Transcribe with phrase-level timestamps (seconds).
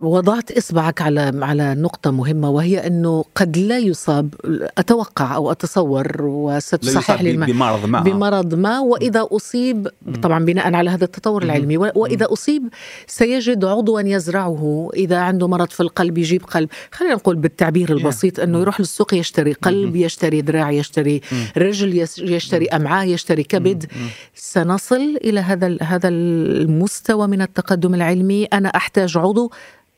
[0.00, 4.34] وضعت إصبعك على على نقطة مهمة وهي إنه قد لا يصاب
[4.78, 9.88] أتوقع أو أتصور وستصحح لي بمرض ما بمرض ما وإذا أصيب
[10.22, 12.68] طبعا بناء على هذا التطور العلمي وإذا أصيب
[13.06, 16.68] سيجد عضوا يزرعه إذا عنده مرض في القلب يجيب قلب.
[16.92, 21.20] خلينا نقول بالتعبير البسيط إنه يروح للسوق يشتري قلب يشتري ذراع يشتري
[21.56, 23.86] رجل يشتري أمعاء يشتري كبد.
[24.34, 28.44] سنصل إلى هذا هذا المستوى من التقدم العلمي.
[28.44, 29.50] أنا أحتاج عضو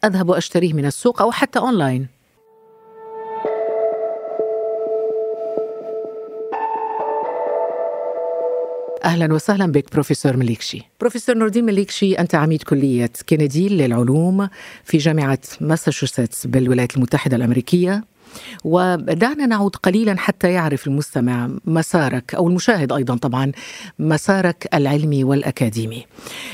[0.05, 2.09] أذهب وأشتريه من السوق أو حتى أونلاين
[9.05, 10.83] أهلا وسهلا بك بروفيسور مليكشي.
[11.01, 14.49] بروفيسور نوردين مليكشي أنت عميد كلية كينيدي للعلوم
[14.85, 18.05] في جامعة ماساتشوستس بالولايات المتحدة الأمريكية.
[18.65, 23.53] ودعنا نعود قليلا حتى يعرف المستمع مسارك أو المشاهد أيضا طبعا
[23.99, 26.07] مسارك العلمي والأكاديمي.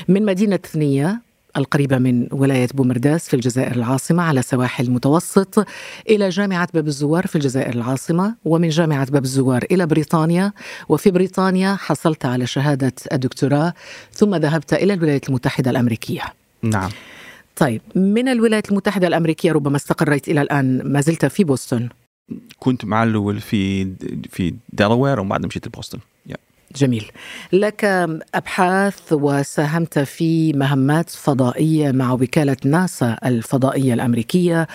[0.07, 1.21] من مدينة ثنية
[1.57, 5.65] القريبة من ولاية بومرداس في الجزائر العاصمة على سواحل المتوسط
[6.09, 10.53] إلى جامعة باب الزوار في الجزائر العاصمة ومن جامعة باب الزوار إلى بريطانيا
[10.89, 13.73] وفي بريطانيا حصلت على شهادة الدكتوراه
[14.11, 16.23] ثم ذهبت إلى الولايات المتحدة الأمريكية.
[16.61, 16.89] نعم.
[17.55, 21.89] طيب من الولايات المتحدة الأمريكية ربما استقريت إلى الآن ما زلت في بوسطن؟
[22.59, 23.85] كنت مع الأول في
[24.29, 25.99] في دلاوير وبعد مشيت لبوسطن.
[26.75, 27.11] جميل.
[27.53, 27.85] لك
[28.35, 34.67] أبحاث وساهمت في مهمات فضائية مع وكالة ناسا الفضائية الأمريكية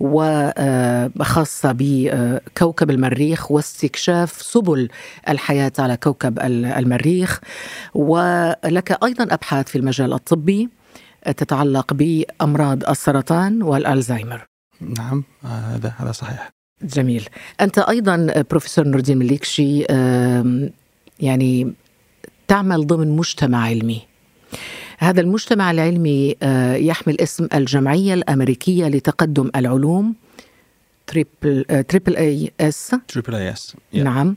[0.00, 4.88] وخاصة بكوكب المريخ واستكشاف سبل
[5.28, 7.40] الحياة على كوكب المريخ.
[7.94, 10.68] ولك أيضا أبحاث في المجال الطبي
[11.36, 14.46] تتعلق بأمراض السرطان والالزهايمر
[14.80, 16.50] نعم هذا هذا صحيح.
[16.82, 17.28] جميل.
[17.60, 19.84] أنت أيضا بروفيسور نوردين مليكشي
[21.20, 21.72] يعني
[22.48, 24.02] تعمل ضمن مجتمع علمي.
[24.98, 30.14] هذا المجتمع العلمي آه، يحمل اسم الجمعية الأمريكية لتقدم العلوم
[31.06, 32.96] triple triple A S.
[33.08, 34.36] triple A S نعم.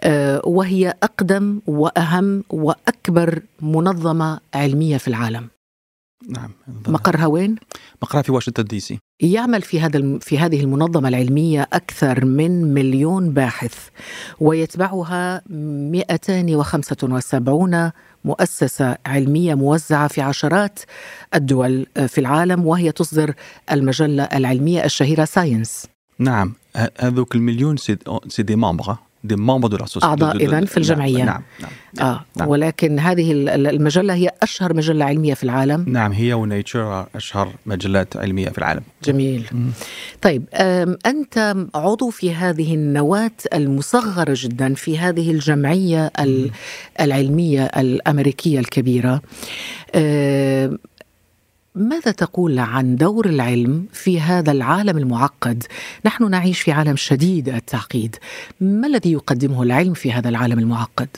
[0.00, 5.48] آه، وهي أقدم وأهم وأكبر منظمة علمية في العالم.
[6.28, 6.50] نعم
[6.86, 7.56] مقرها وين؟
[8.02, 8.98] مقرها في واشنطن دي سي.
[9.20, 13.74] يعمل في هذا في هذه المنظمة العلمية أكثر من مليون باحث
[14.40, 17.90] ويتبعها 275
[18.24, 20.80] مؤسسة علمية موزعة في عشرات
[21.34, 23.34] الدول في العالم وهي تصدر
[23.72, 25.86] المجلة العلمية الشهيرة ساينس.
[26.18, 26.54] نعم
[26.98, 27.76] هذوك المليون
[28.28, 32.48] c'est des membres des membres دو أعضاء اذا في الجمعية نعم نعم, نعم, آه نعم.
[32.48, 38.48] ولكن هذه المجلة هي أشهر مجلة علمية في العالم نعم هي ونيتشر أشهر مجلات علمية
[38.48, 39.70] في العالم جميل مم.
[40.22, 40.44] طيب
[41.06, 46.50] أنت عضو في هذه النواة المصغرة جدا في هذه الجمعية مم.
[47.00, 49.22] العلمية الأمريكية الكبيرة
[51.74, 55.64] ماذا تقول عن دور العلم في هذا العالم المعقد؟
[56.04, 58.16] نحن نعيش في عالم شديد التعقيد،
[58.60, 61.08] ما الذي يقدمه العلم في هذا العالم المعقد؟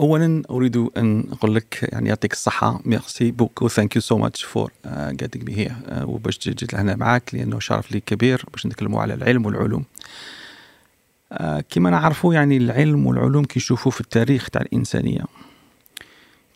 [0.00, 4.72] اولا أريد أن أقول لك يعني يعطيك الصحة merci beaucoup thank you so much for
[4.86, 5.72] getting me here
[6.04, 9.84] وباش جيت لهنا معك لأنه شرف لي كبير باش نتكلموا على العلم والعلوم
[11.34, 15.24] uh, كما نعرفوا يعني العلم والعلوم كيشوفوا في التاريخ تاع الإنسانية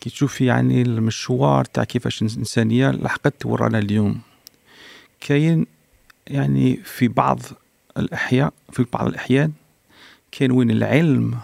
[0.00, 4.20] كي تشوفي يعني المشوار تاع كيفاش الإنسانية لحقت ورانا اليوم.
[5.20, 5.66] كاين
[6.26, 7.40] يعني في بعض
[7.98, 9.52] الأحياء في بعض الأحيان
[10.32, 11.38] كاين وين العلم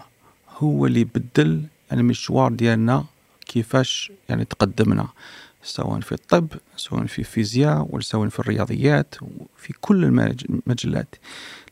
[0.57, 3.05] هو اللي بدل المشوار ديالنا
[3.45, 5.07] كيفاش يعني تقدمنا
[5.63, 10.05] سواء في الطب سواء في الفيزياء ولا سواء في الرياضيات وفي كل
[10.49, 11.15] المجلات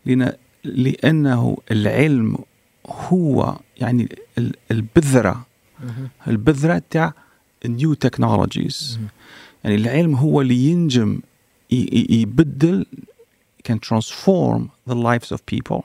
[0.06, 2.38] لأن لأنه العلم
[2.86, 4.10] هو يعني
[4.72, 5.46] البذرة
[6.28, 7.14] البذرة تاع
[7.66, 9.00] نيو تكنولوجيز
[9.64, 11.20] يعني العلم هو اللي ينجم
[12.10, 12.86] يبدل
[13.64, 15.82] can transform the lives of people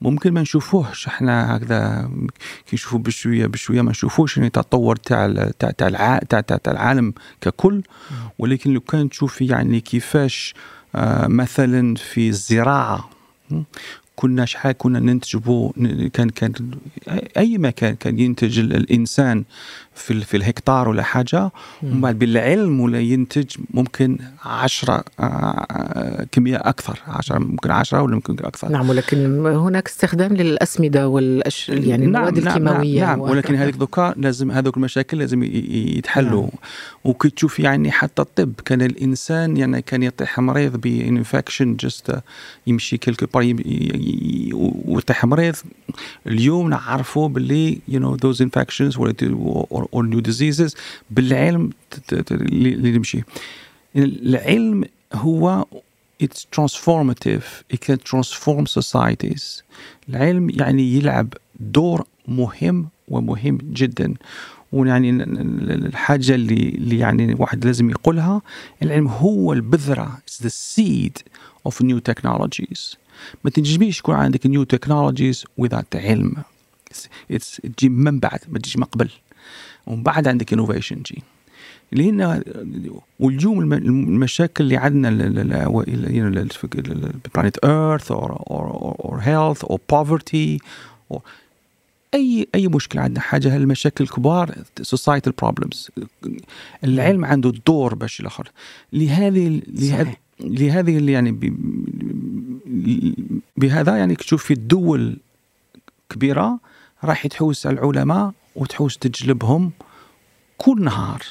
[0.00, 2.10] ممكن ما نشوفوهش إحنا هكذا
[2.66, 7.82] كي نشوفوا بشوية بشوية ما نشوفوش يعني التطور تاع تاع تاع تاع تاع العالم ككل.
[8.38, 10.54] ولكن لو كان تشوفي يعني كيفاش
[10.94, 13.10] آه مثلا في الزراعة
[14.18, 15.72] كنا شحال كنا ننتجوا
[16.12, 16.52] كان كان
[17.36, 19.44] أي مكان كان ينتج الإنسان
[19.98, 21.50] في في الهكتار ولا حاجة
[21.82, 28.14] ومن بعد بالعلم ولا ينتج ممكن 10 آه، آه، كمية أكثر 10 ممكن 10 ولا
[28.14, 28.68] ممكن أكثر.
[28.68, 31.68] نعم ولكن هناك استخدام للأسمدة والأش...
[31.68, 36.42] يعني نعم المواد نعم الكيماوية نعم, نعم ولكن هذيك donc لازم هذوك المشاكل لازم يتحلوا.
[36.42, 36.50] نعم.
[37.04, 42.14] وكي تشوف يعني حتى الطب كان الإنسان يعني كان يطيح مريض ب infection just
[42.66, 43.54] يمشي quelque part
[44.84, 45.54] ويطيح مريض.
[46.26, 48.96] اليوم نعرفوا باللي you know those infections
[49.96, 50.74] or new diseases
[51.10, 51.70] بالعلم
[52.12, 53.22] اللي نمشي.
[53.96, 55.66] العلم هو
[56.22, 57.46] it's transformative.
[57.74, 59.62] It can transform societies.
[60.08, 64.14] العلم يعني يلعب دور مهم ومهم جدا.
[64.72, 68.42] ويعني الحاجة اللي, اللي يعني واحد لازم يقولها
[68.82, 70.18] العلم هو البذرة.
[70.26, 71.22] It's the seed
[71.68, 72.96] of new technologies.
[73.44, 76.34] ما تنجميش يكون عندك new technologies without علم.
[77.76, 79.10] تجي من بعد ما تجيش من قبل.
[79.88, 81.22] ومن بعد عندك innovation جي
[81.92, 82.42] لأن
[83.20, 85.10] واليوم المشاكل اللي عندنا
[87.34, 90.58] planet earth or health or poverty
[92.14, 95.90] أي أي مشكلة عندنا حاجة هالمشاكل الكبار societal problems
[96.84, 98.50] العلم عنده دور باش الآخر.
[98.92, 101.38] لهذه لهذه لهذه اللي يعني
[103.56, 105.16] بهذا يعني تشوف في الدول
[106.10, 106.58] كبيرة
[107.04, 109.70] راح تحوس العلماء وتحوس تجلبهم
[110.58, 111.22] كل نهار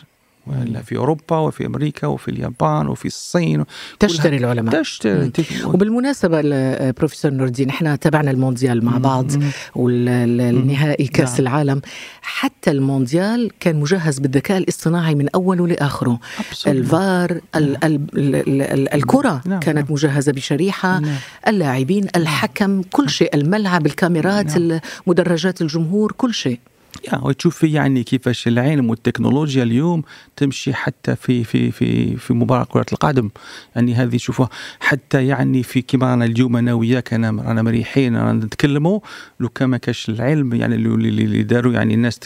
[0.48, 3.66] ولا في أوروبا وفي أمريكا وفي اليابان وفي الصين
[4.00, 4.82] تشتري العلماء.
[4.82, 5.32] تشتري.
[5.66, 6.42] وبالمناسبة
[6.92, 9.32] بروفيسور نور الدين إحنا تابعنا المونديال مع بعض
[9.76, 11.40] والنهائي كاس نعم.
[11.40, 11.82] العالم.
[12.22, 16.20] حتى المونديال كان مجهز بالذكاء الاصطناعي من أوله لآخره.
[16.68, 19.60] الفار ال ال ال الكرة نعم.
[19.60, 19.94] كانت نعم.
[19.94, 21.00] مجهزة بشريحة.
[21.00, 21.16] نعم.
[21.48, 24.80] اللاعبين الحكم كل شيء الملعب الكاميرات نعم.
[25.08, 26.60] مدرجات الجمهور كل شيء.
[27.14, 30.04] وتشوفي يعني كيفاش العلم والتكنولوجيا اليوم
[30.36, 33.30] تمشي حتى في في في في مباراة كرة القدم.
[33.76, 34.46] يعني هذه شوفوا
[34.80, 39.00] حتى يعني في كما أنا اليوم أنا وياك أنا رانا مريحين رانا نتكلموا.
[39.40, 42.20] لو كان ما كاش العلم يعني اللي داروا يعني الناس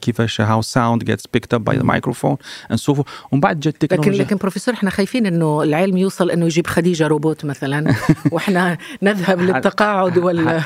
[0.00, 2.36] كيفاش how sound gets picked up by the microphone
[2.70, 4.12] نسوفوا ومن بعد جات التكنولوجيا.
[4.12, 7.94] لكن لكن بروفيسور إحنا خايفين إنه العلم يوصل إنه يجيب خديجة روبوت مثلا.
[8.32, 10.62] وإحنا نذهب للتقاعد ولا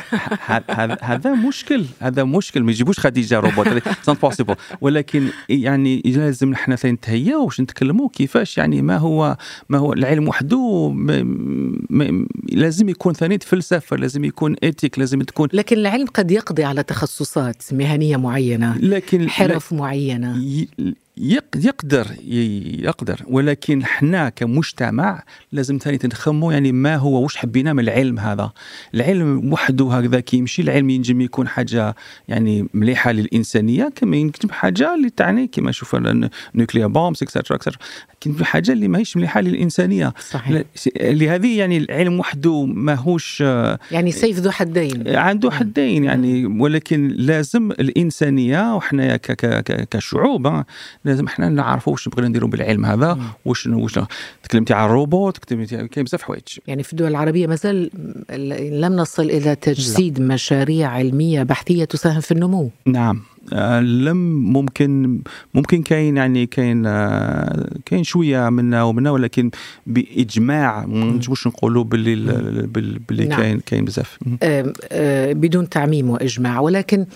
[1.02, 2.62] هذا مشكل هذا مشكل.
[2.62, 8.58] ما يجيبوش خديجة روبوت it's not possible ولكن يعني لازم نحن نتهيأ واش نتكلموا كيفاش
[8.58, 9.36] يعني ما هو
[9.68, 10.94] ما هو العلم وحده
[12.52, 17.62] لازم يكون ثاني فلسفة لازم يكون éthique لازم تكون لكن العلم قد يقضي على تخصصات
[17.72, 20.66] مهنية معينة لكن حرف معينة.
[21.16, 22.06] يقدر
[22.78, 25.22] يقدر ولكن إحنا كمجتمع
[25.52, 28.52] لازم ثاني نخمو يعني ما هو واش حبينا من العلم هذا؟
[28.94, 31.94] العلم وحده هكذا كيمشي العلم ينجم يكون حاجة
[32.28, 37.56] يعني مليحة للإنسانية كما يمكن حاجة اللي تعني كما نشوف ال nuclear bombs et cetera
[37.56, 37.76] et cetera
[38.20, 40.14] كاين حاجة اللي ماهيش مليحة للإنسانية.
[40.30, 40.62] صحيح.
[40.96, 43.40] لهذه يعني العلم وحده ماهوش
[43.90, 45.16] يعني سيف ذو حدين.
[45.16, 49.16] عنده حدين يعني ولكن لازم الإنسانية وحنا
[49.90, 50.64] كشعوب
[51.04, 53.98] لازم إحنا نعرفوا واش بغينا نديروا بالعلم هذا واش واش
[54.42, 56.42] تكلمتي على الروبوت تكلمتي كاين بزاف حوايج.
[56.66, 57.90] يعني في الدول العربية مازال
[58.80, 60.34] لم نصل إلى تجسيد لا.
[60.34, 62.70] مشاريع علمية بحثية تساهم في النمو.
[62.86, 63.22] نعم.
[63.52, 64.16] آه لم
[64.52, 65.20] ممكن
[65.54, 69.50] ممكن كاين يعني كاين آه كاين شوية منا ومنا ولكن
[69.86, 72.16] بإجماع ما نجموش نقولوا باللي
[73.08, 73.40] باللي نعم.
[73.40, 74.18] كاين كاين بزاف.
[74.42, 77.06] آه آه بدون تعميم وإجماع ولكن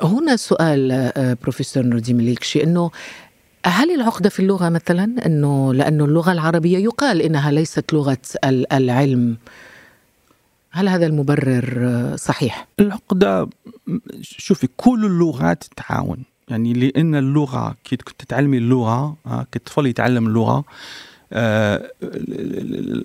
[0.00, 2.90] هنا سؤال آه، بروفيسور نوردي مليكشي إنه
[3.66, 8.18] هل العقدة في اللغة مثلا؟ أنه لأنه اللغة العربية يقال إنها ليست لغة
[8.72, 9.36] العلم.
[10.70, 13.48] هل هذا المبرر آه، صحيح؟ العقدة
[14.20, 16.24] شوفي كل اللغات تعاون.
[16.48, 20.64] يعني لأن اللغة كي تتعلمي اللغة آه، كطفل يتعلم اللغة آه،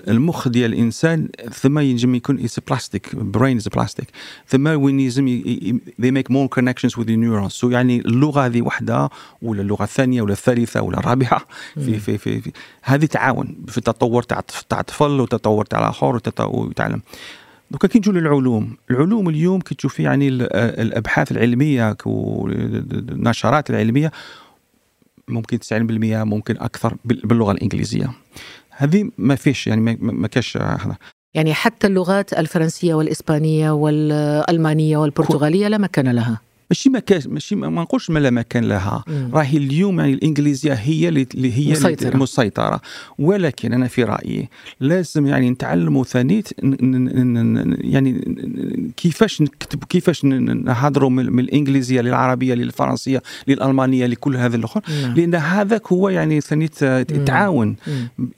[0.07, 4.07] المخ ديال الإنسان ثم ينجم يكون is plastic brain is plastic
[4.47, 5.41] ثم وين ينجم
[6.01, 7.53] they make more connections with the neurons.
[7.53, 9.09] So يعني اللغة هذه وحده
[9.41, 11.41] ولا اللغة الثانية ولا الثالثة ولا الرابعه
[11.75, 12.51] في في في, في
[12.83, 17.01] هذه تعاون في التطور تاع تاع الطفل وتطور تاع الآخر ويتعلم
[17.71, 24.11] donc كي نجوا للعلوم العلوم اليوم كي تشوفي يعني الأبحاث العلمية والنشرات العلمية
[25.27, 25.71] ممكن 90%
[26.23, 28.11] ممكن أكثر باللغة الإنجليزية.
[28.69, 30.95] هذه ما فيش يعني ما كاش هذا.
[31.33, 36.39] يعني حتى اللغات الفرنسية والإسبانية والألمانية والبرتغالية لا مكان لها.
[36.69, 39.03] ماشي ما كاش ماشي ما نقولش ما لا مكان لها.
[39.33, 42.09] راهي اليوم يعني الإنجليزية هي اللي هي مسيطرة.
[42.09, 42.81] المسيطره
[43.19, 46.43] ولكن أنا في رأيي لازم يعني نتعلموا ثاني
[47.81, 48.21] يعني
[48.97, 55.13] كيفاش نكتب كيفاش نهضروا من الإنجليزية للعربية للفرنسية للألمانية لكل هذا الآخر نعم.
[55.13, 57.75] لأن هذاك هو يعني ثاني التعاون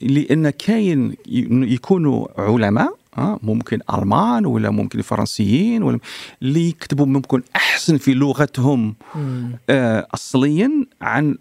[0.00, 1.14] لأن كاين
[1.50, 5.98] يكونوا علماء آه ممكن المان ولا ممكن فرنسيين ولا
[6.42, 9.50] اللي يكتبوا ممكن أحسن في لغتهم مم.
[9.70, 10.70] آه اصليا
[11.00, 11.36] عن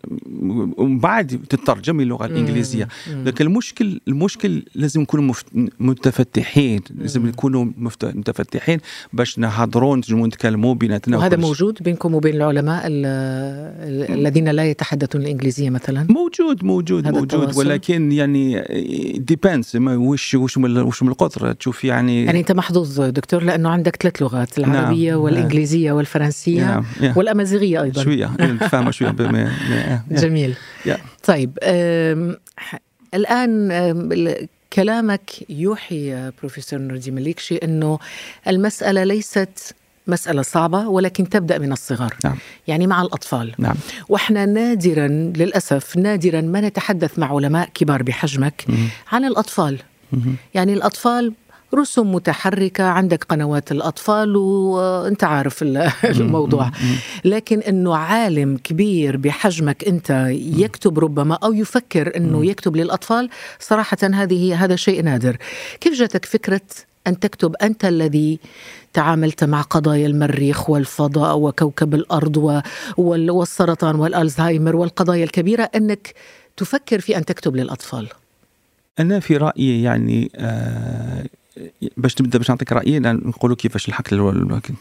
[0.77, 2.87] ومن بعد تترجم للغه الإنجليزية.
[3.25, 5.33] لكن المشكل المشكل لازم نكونوا
[5.79, 8.79] متفتحين لازم نكونوا متفتحين
[9.13, 11.37] باش نهضروا نجموا نتكلموا بيناتنا وهذا.
[11.37, 17.59] موجود بينكم وبين العلماء ال- ال- الذين لا يتحدثون الإنجليزية مثلا موجود موجود موجود التواصل؟
[17.59, 18.61] ولكن يعني
[19.17, 23.95] ديبانس وش وش من وش من القطر تشوف يعني يعني أنت محظوظ دكتور لأنه عندك
[23.95, 25.19] ثلاث لغات العربية نعم.
[25.21, 27.13] والإنجليزية والفرنسية نعم، يا.
[27.15, 28.25] والأمازيغية أيضا شوية
[28.71, 30.03] فاهمه شوية يا.
[30.11, 30.55] جميل.
[31.23, 32.79] طيب أم، ح-
[33.13, 37.99] الآن أم، ال- كلامك يوحي يا بروفيسور نوردي مليكشي أنه
[38.47, 39.75] المسألة ليست
[40.07, 42.35] مسألة صعبة ولكن تبدأ من الصغر نعم
[42.67, 43.75] يعني مع الأطفال نعم
[44.09, 48.87] وإحنا نادرا للأسف نادرا ما نتحدث مع علماء كبار بحجمك مم.
[49.11, 49.79] عن الأطفال
[50.13, 50.35] مهم.
[50.53, 51.33] يعني الأطفال
[51.73, 56.71] رسوم متحركة عندك قنوات الأطفال وأنت عارف ال- الموضوع.
[57.25, 63.29] لكن إنه عالم كبير بحجمك أنت يكتب ربما أو يفكر إنه يكتب للأطفال
[63.59, 65.37] صراحة هذه هذا شيء نادر.
[65.81, 66.61] كيف جاتك فكرة
[67.07, 68.39] أن تكتب أنت الذي
[68.93, 71.93] تعاملت مع قضايا المريخ والفضاء وكوكب
[72.97, 76.13] وال- والسرطان والألزهايمر والقضايا الكبيرة أنك
[76.57, 78.07] تفكر في أن تكتب للأطفال؟
[78.99, 81.25] أنا في رأيي يعني آه
[81.97, 84.73] باش نبدا باش نعطيك رأيي نقولوا كيفاش لكن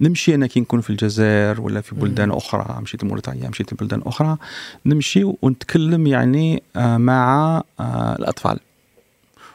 [0.00, 4.36] نمشي أنا كي نكون في الجزائر ولا في بلدان أخرى مشيت لموريتانيا مشيت لبلدان أخرى
[4.86, 8.60] نمشي ونتكلم يعني آه مع آه الأطفال.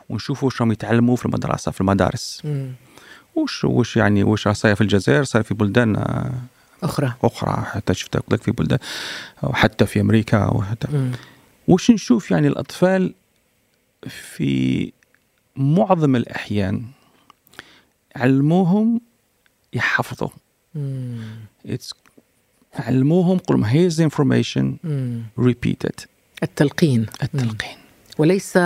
[0.10, 2.44] ونشوفوا واش راهم يتعلموا في المدرسة في المدارس.
[3.36, 6.32] وش وش يعني وش صاير في الجزائر صاير في بلدان آه
[6.84, 7.14] أخرى.
[7.24, 7.66] أخرى.
[7.66, 8.80] حتى شفت في بلدان
[9.44, 11.12] وحتى في أمريكا وحتى.
[11.68, 13.14] وش نشوف يعني الأطفال
[14.08, 14.92] في
[15.56, 16.86] معظم الأحيان
[18.16, 19.02] علموهم
[19.74, 20.30] يحفظوا
[22.76, 24.78] علموهم قل لهم here's information
[25.40, 26.00] repeat it
[26.44, 27.06] التلقين.
[27.24, 27.78] التلقين.
[28.18, 28.58] وليس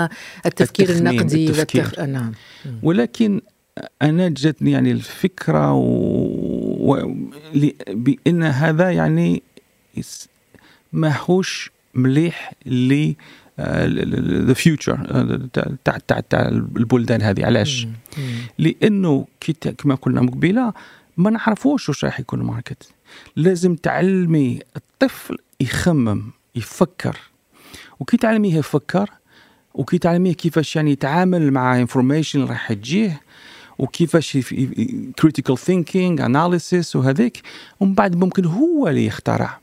[0.45, 1.83] التفكير النقدي التفكير.
[1.83, 1.99] والتخ...
[1.99, 2.31] آه، نعم.
[2.83, 3.41] ولكن
[4.01, 5.83] أنا جاتني يعني الفكرة و...
[6.93, 7.15] و...
[7.87, 9.43] بإن هذا يعني
[10.93, 13.15] ماهوش مليح لي
[13.59, 14.97] the future
[15.83, 17.45] تاع تاع تاع البلدان هذه.
[17.45, 17.87] علاش؟
[18.59, 20.73] لأنه كي كما قلنا من قبيله
[21.17, 22.89] ما نعرفوش واش راح يكون ال market.
[23.35, 26.23] لازم تعلمي الطفل يخمم
[26.55, 27.17] يفكر.
[27.99, 29.09] وكي تعلميه يفكر
[29.73, 33.21] وكي تعلميه كيفاش يعني يتعامل مع information اللي راح تجيه
[33.79, 34.37] وكيفاش
[35.19, 37.41] critical thinking analysis وهذيك
[37.79, 39.59] ومن بعد ممكن هو اللي يخترع.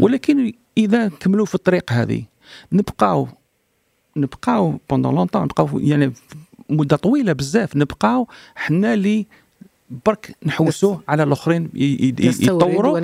[0.00, 2.22] ولكن إذا كملوا في الطريق هذه
[2.72, 3.28] نبقاو
[4.16, 6.12] نبقاو pendant longtemps نبقاو يعني
[6.70, 9.26] مدة طويلة بزاف نبقاو حنا اللي
[10.06, 12.98] برك نحوسوا على الآخرين يطوروا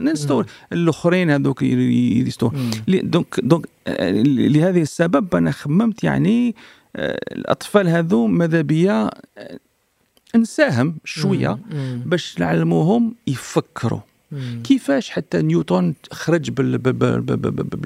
[0.00, 2.70] نستور الآخرين هذوك ي- ي- يستو مم.
[2.88, 6.54] لي- donc donc آه، لهذه السبب أنا خممت يعني
[6.96, 9.58] آه، الأطفال هذو ماذا بيا آه،
[10.36, 11.58] نساهم شوية.
[12.06, 14.00] باش نعلموهم يفكروا.
[14.64, 17.84] كيفاش حتى نيوتن خرج بال بال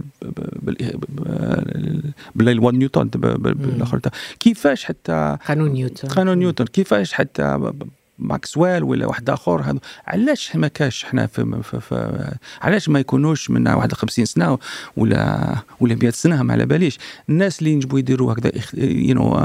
[2.79, 4.01] نيوتن بالاخر
[4.41, 7.73] كيفاش حتى قانون نيوتن قانون نيوتن كيفاش حتى
[8.19, 12.29] ماكسويل ولا واحد اخر هذا علاش ما كاش حنا في, في, في
[12.63, 14.59] علاش ما يكونوش من 51 سنه
[14.97, 19.37] ولا ولا 100 سنه ما على باليش الناس اللي ينجموا يديروا هكذا you know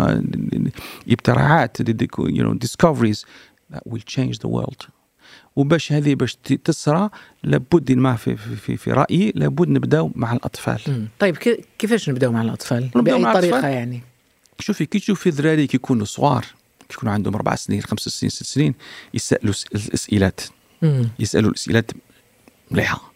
[1.09, 1.77] اختراعات
[2.19, 3.25] you know discoveries
[3.85, 4.81] will change the world
[5.57, 7.09] وباش هذه باش ت- تصرى
[7.43, 11.07] لابد ما في, في, في, رأيي لابد نبداو مع الأطفال مم.
[11.19, 14.01] طيب كي- كيفاش نبداو مع الأطفال؟ باي مع طريقة الأطفال؟ يعني؟
[14.59, 16.45] شوفي كي تشوفي ذراري كي يكونوا صغار
[16.89, 18.73] كي يكونوا عندهم أربع سنين خمس سنين ست سنين
[19.13, 20.41] يسألوا الأسئلات
[20.81, 21.09] مم.
[21.19, 21.91] يسألوا الأسئلات
[22.71, 23.13] مليحة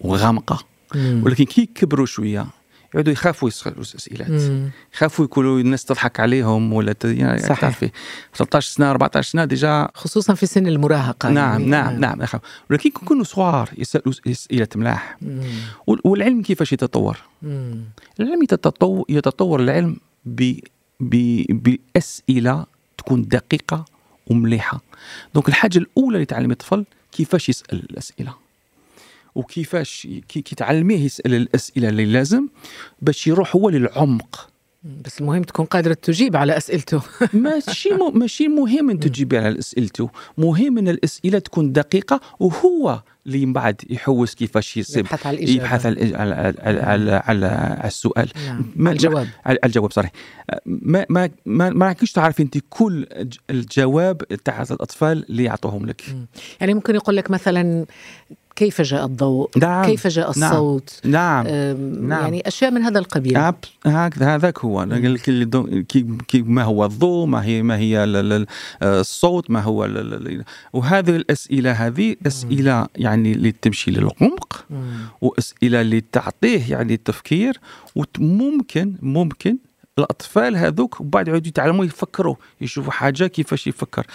[0.00, 0.64] وغامقة
[0.94, 1.22] مم.
[1.24, 2.46] ولكن كي يكبروا شوية
[2.94, 4.70] يعودوا يخافوا يسألوا الاسئلات مم.
[4.94, 7.04] يخافوا يكونوا الناس تضحك عليهم ولا ت...
[7.04, 7.60] يعني صحيح.
[7.60, 7.90] تعرفي.
[8.34, 11.28] 13 سنة 14 سنة déjà خصوصا في سن المراهقة.
[11.30, 11.66] نعم يعني.
[11.70, 12.40] نعم نعم يخاف
[12.70, 15.16] ولكن كي يكونوا صغار يسألوا اسئلات ملاح.
[15.86, 17.84] والعلم كيفاش يتطور؟ مم.
[18.20, 20.58] العلم يتطور يتطور العلم ب
[21.00, 21.42] ب
[21.94, 22.66] بأسئلة
[22.98, 23.84] تكون دقيقة
[24.26, 24.80] ومليحة.
[25.34, 28.45] donc الحاجة الأولى اللي تعلم الطفل كيفاش يسأل الأسئلة.
[29.36, 32.48] وكيفاش كي تعلميه يسال الاسئله اللي لازم
[33.02, 34.48] باش يروح هو للعمق.
[35.04, 37.02] بس المهم تكون قادرة تجيب على أسئلته.
[37.32, 38.18] ماشي م...
[38.18, 40.10] ماشي مهم أن تجيبي على أسئلته.
[40.38, 45.62] مهم أن الأسئلة تكون دقيقة وهو اللي من بعد يحوس كيفاش يصيب يبحث على الإجابة.
[45.62, 48.30] يبحث على على على, على, على, على السؤال.
[48.46, 48.64] نعم.
[48.76, 49.28] ما- الجواب.
[49.44, 50.10] على الجواب صحيح
[50.66, 53.06] ما ما ما, ما راكيش تعرفي أنت كل
[53.50, 56.02] الجواب تاع هذا الأطفال اللي يعطوهم لك.
[56.60, 57.86] يعني ممكن يقول لك مثلا
[58.56, 59.84] كيف جاء الضوء؟ نعم.
[59.84, 60.50] كيف جاء نعم.
[60.52, 61.46] الصوت؟ نعم.
[61.46, 62.22] نعم.
[62.22, 63.36] يعني أشياء من هذا القبيل.
[63.86, 64.86] هكذا هذاك هو.
[66.34, 68.46] ما هو الضوء؟ ما هي ما هي ال-
[68.82, 69.84] الصوت؟ ما هو
[70.72, 74.98] وهذه الأسئلة هذه أسئلة يعني اللي تمشي للعمق مم.
[75.20, 77.60] وأسئلة اللي تعطيه يعني التفكير
[77.96, 79.58] وممكن ممكن
[79.98, 84.06] الأطفال هذوك بعد يعودوا يتعلموا يفكروا يشوفوا حاجة كيفاش يفكر.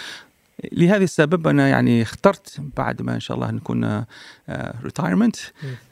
[0.72, 4.04] لهذا السبب أنا يعني اخترت بعد ما إن شاء الله نكون
[4.84, 5.36] ريتايرمنت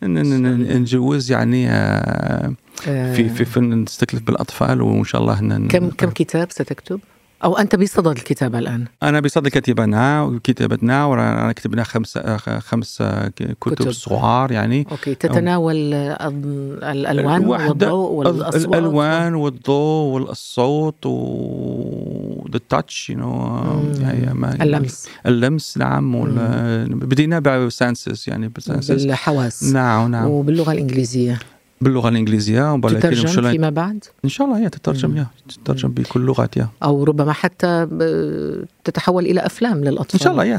[0.03, 2.55] نجوز يعني آه،
[2.89, 7.01] آه، في في في نستكلف بالأطفال وإن شاء الله كم كم كتاب ستكتب؟
[7.45, 12.17] أو أنت بصدد الكتابة الآن؟ أنا بصدد كتابنا وكتابتنا ورانا كتبنا خمس
[13.01, 13.91] آه، كتب, كتب.
[13.91, 14.87] صغار يعني.
[14.91, 18.55] okay تتناول الألوان والضوء والأصوات.
[18.57, 23.93] الألوان والضوء والصوت و the touch you know مم.
[24.05, 25.09] هي ما اللمس.
[25.27, 29.65] اللمس نعم وال- بدينا بال senses يعني بال senses بالحواس.
[29.73, 30.27] نعم نعم.
[30.31, 31.39] وباللغة الإنجليزية.
[31.81, 35.17] باللغة الإنجليزية ولكن تترجم الله- فيما بعد؟ إن شاء الله هي تترجم مم.
[35.17, 36.69] يا تترجم بكل لغات يا.
[36.83, 37.87] أو ربما حتى
[38.85, 40.21] تتحول إلى أفلام للأطفال.
[40.21, 40.57] إن شاء الله يا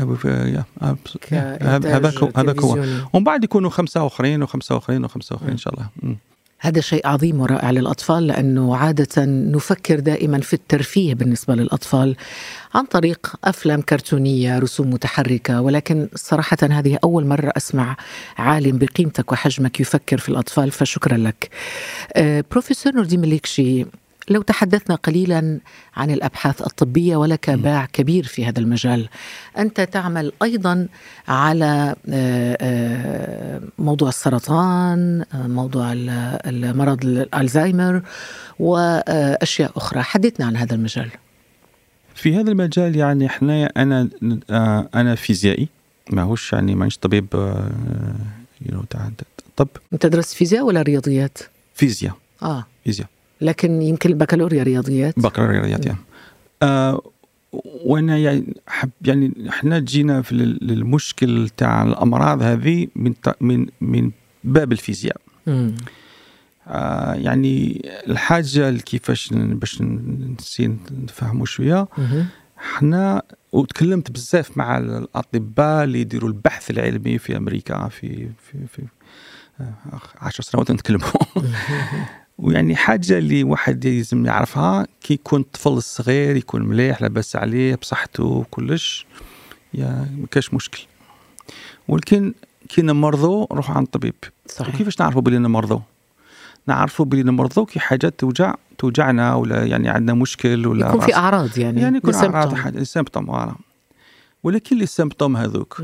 [1.97, 2.83] هذاك هو- هذاك هو.
[3.13, 5.85] ومن بعد يكونوا خمسة اخرين وخمسة اخرين وخمسة اخرين إن شاء الله.
[6.03, 6.17] مم.
[6.63, 12.15] هذا شيء عظيم ورائع للأطفال لأنه عادة نفكر دائما في الترفيه بالنسبة للأطفال
[12.73, 17.97] عن طريق أفلام كرتونية رسوم متحركة ولكن صراحة هذه أول مرة أسمع
[18.37, 21.49] عالم بقيمتك وحجمك يفكر في الأطفال فشكرا لك.
[22.13, 23.85] آه، بروفيسور نور الدين مليكشي
[24.29, 25.59] لو تحدثنا قليلا
[25.95, 29.09] عن الأبحاث الطبية ولك باع كبير في هذا المجال.
[29.57, 30.87] أنت تعمل أيضا
[31.27, 36.09] على آه، آه، موضوع السرطان، موضوع ال-
[36.45, 38.01] المرض الألزهايمر
[38.59, 41.09] وأشياء أخرى، حدثنا عن هذا المجال.
[42.15, 44.09] في هذا المجال يعني إحنا أنا
[44.49, 45.67] آه، أنا فيزيائي
[46.11, 47.27] ماهوش يعني مانيش طبيب
[48.89, 49.09] تاع
[49.57, 51.37] طب أنت درست فيزياء ولا رياضيات؟
[51.73, 52.13] فيزياء
[52.43, 53.07] آه فيزياء
[53.41, 55.19] لكن يمكن البكالوريا رياضيات.
[55.19, 55.95] بكالوريوس يعني
[56.63, 57.01] آه
[57.85, 64.11] وأنا يعني حب يعني إحنا جينا في للمشكل تاع الأمراض هذه من من من
[64.43, 65.17] باب الفيزياء
[65.47, 65.75] مم.
[66.67, 71.87] آه يعني الحاجة كيفاش باش ن- نسي نفهموا شوية.
[72.59, 78.81] إحنا وتكلمت بزاف مع الأطباء اللي يديروا البحث العلمي في أمريكا في في في
[79.61, 79.73] آه،
[80.21, 81.07] عشر سنوات نتكلموا
[82.41, 88.23] ويعني حاجة اللي واحد لازم يعرفها كي يكون الطفل الصغير يكون مليح لاباس عليه بصحته
[88.23, 89.05] وكلش
[89.73, 90.85] يا ما كاش مشكل
[91.87, 92.33] ولكن
[92.69, 94.13] كي نمرضوا نروحوا عند الطبيب
[94.47, 94.75] صحيح.
[94.75, 95.79] وكيفاش نعرفوا بلي نمرضوا
[96.67, 101.57] نعرفوا بلي نمرضوا كي حاجات توجع توجعنا ولا يعني عندنا مشكل ولا يكون في أعراض
[101.57, 102.13] يعني يعني يكون.
[102.13, 103.55] أعراض symptômes
[104.43, 105.83] ولكن les symptômes هذوك.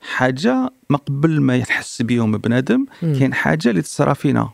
[0.00, 2.86] حاجة ما قبل ما يحس بيهم بنادم.
[3.00, 4.50] كاين حاجة اللي تصرى فينا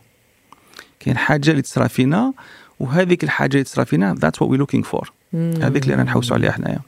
[0.99, 2.33] كاين حاجة اللي تصرى فينا
[2.79, 5.11] وهذيك الحاجة اللي تصرى فينا that's what we looking for.
[5.33, 6.79] هذيك اللي رانا نحوسوا عليها حنايا.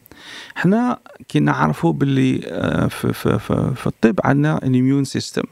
[0.55, 5.43] حنا كي نعرفوا باللي آه، في, في, في, في الطب عندنا an immune system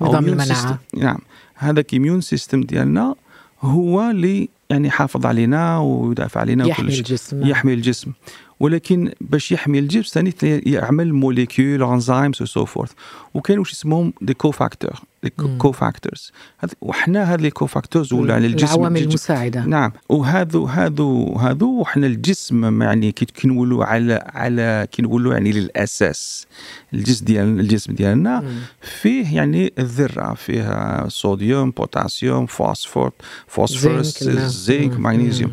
[0.00, 0.78] نظام المناعة.
[0.94, 1.18] نعم.
[1.54, 3.14] هذاك immune system ديالنا
[3.60, 6.98] هو اللي يعني يحافظ علينا ويدافع علينا يحمي وكل.
[6.98, 7.46] الجسم.
[7.46, 8.12] يحمي الجسم.
[8.60, 12.92] ولكن باش يحمي الجسم ثاني يعمل molecule enzymes و so forth
[13.34, 15.32] وكاين واش يسموهم des cofacteurs des.
[15.58, 16.32] cofactors
[16.80, 19.64] وحنا هاد les cofactors ولا على الجسم العوامل المساعدة.
[19.64, 19.92] نعم.
[20.08, 26.46] وهذو هذو هذو وحنا الجسم يعني كي نقولوا على على كي نقولوا يعني للأساس.
[26.94, 28.44] الجسم ديال الجسم ديالنا.
[29.00, 33.12] فيه يعني الذرة فيها صوديوم بوتاسيوم فوسفور
[33.46, 35.52] فوسفورس زنك، نعم.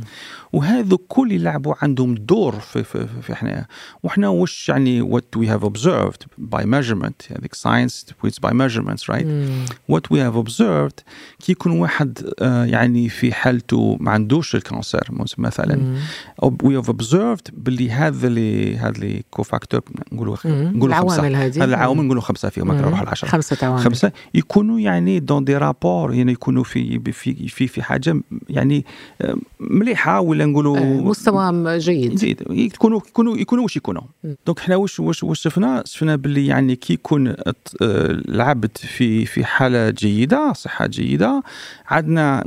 [0.53, 3.65] وهذو كل يلعبوا عندهم دور في في, في إحنا.
[4.03, 7.31] وحنا واش يعني what we have observed by measurement.
[7.31, 9.25] هذيك science it's by measurements right?
[9.25, 9.65] مم.
[9.91, 11.03] what we have observed
[11.39, 15.75] كي يكون واحد آه، يعني في حالته ما عندوش ال cancer مثلا.
[15.75, 15.97] مم.
[16.43, 20.77] أو we have observed باللي هذا اللي هذا les cofacteurs نقولوا مم.
[20.77, 21.45] نقولوا خمسة.
[21.45, 21.63] هذه.
[21.63, 22.81] العوامل نقولوا خمسة فيهم ما.
[22.81, 23.83] نروحوا العشره خمسة عوامل.
[23.83, 24.11] خمسة.
[24.33, 28.85] يكونوا يعني dans des rapports يعني يكونوا في في في في حاجة يعني
[29.21, 32.15] آه، مليحة ولا نقولوا آه، مستوى جيد.
[32.15, 32.43] جيد.
[32.49, 34.01] يكونوا يكونوا يكونوا واش يكونوا.
[34.45, 39.41] donc حنا واش واش واش شفنا؟ شفنا باللي يعني كي يكون آه، العبد في في
[39.41, 41.43] صحه جيدة صحة جيدة
[41.87, 42.43] عندنا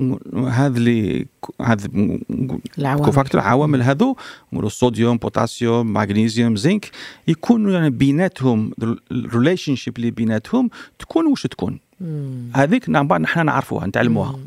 [0.48, 1.26] هذا اللي
[1.62, 1.88] هذا
[2.78, 3.04] العوامل.
[3.04, 4.16] cofacteurs عوامل هذو
[4.52, 6.90] الصوديوم بوتاسيوم مغنيسيوم زنك
[7.28, 8.72] يكونوا يعني بيناتهم
[9.12, 11.78] ال relationship اللي بيناتهم تكون وش تكون.
[12.54, 14.38] هذيك نعم نحن نعرفوها نتعلموها.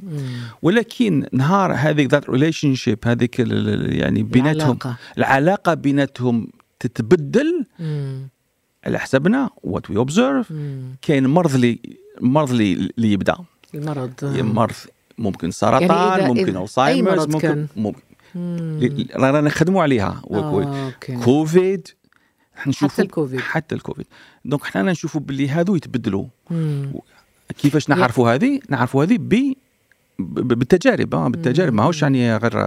[0.62, 4.98] ولكن نهار هذيك that relationship هذيك يعني بيناتهم العلاقة.
[5.18, 6.48] العلاقة بيناتهم
[6.80, 8.28] تتبدل مم.
[8.86, 10.54] على حسبنا what we observe.
[11.02, 11.80] كاين مرض اللي
[12.22, 13.36] مرض اللي اللي يبدأ
[13.74, 14.76] المرض مرض
[15.18, 17.68] ممكن سرطان يعني إذا- ممكن مرض ممكن كان.
[17.76, 20.94] ممكن رانا نخدموا عليها آه،.
[21.26, 21.88] كوفيد
[22.68, 23.40] نشوفوا حتى الكوفيد.
[23.40, 24.06] حتى الكوفيد
[24.46, 26.26] donc حنا نشوفوا باللي هذو يتبدلوا.
[27.58, 29.54] كيفاش نعرفوا هذه؟ نعرفوا هذه ب
[30.20, 31.74] بالتجارب آه، بالتجارب.
[31.74, 32.58] ماهوش يعني غير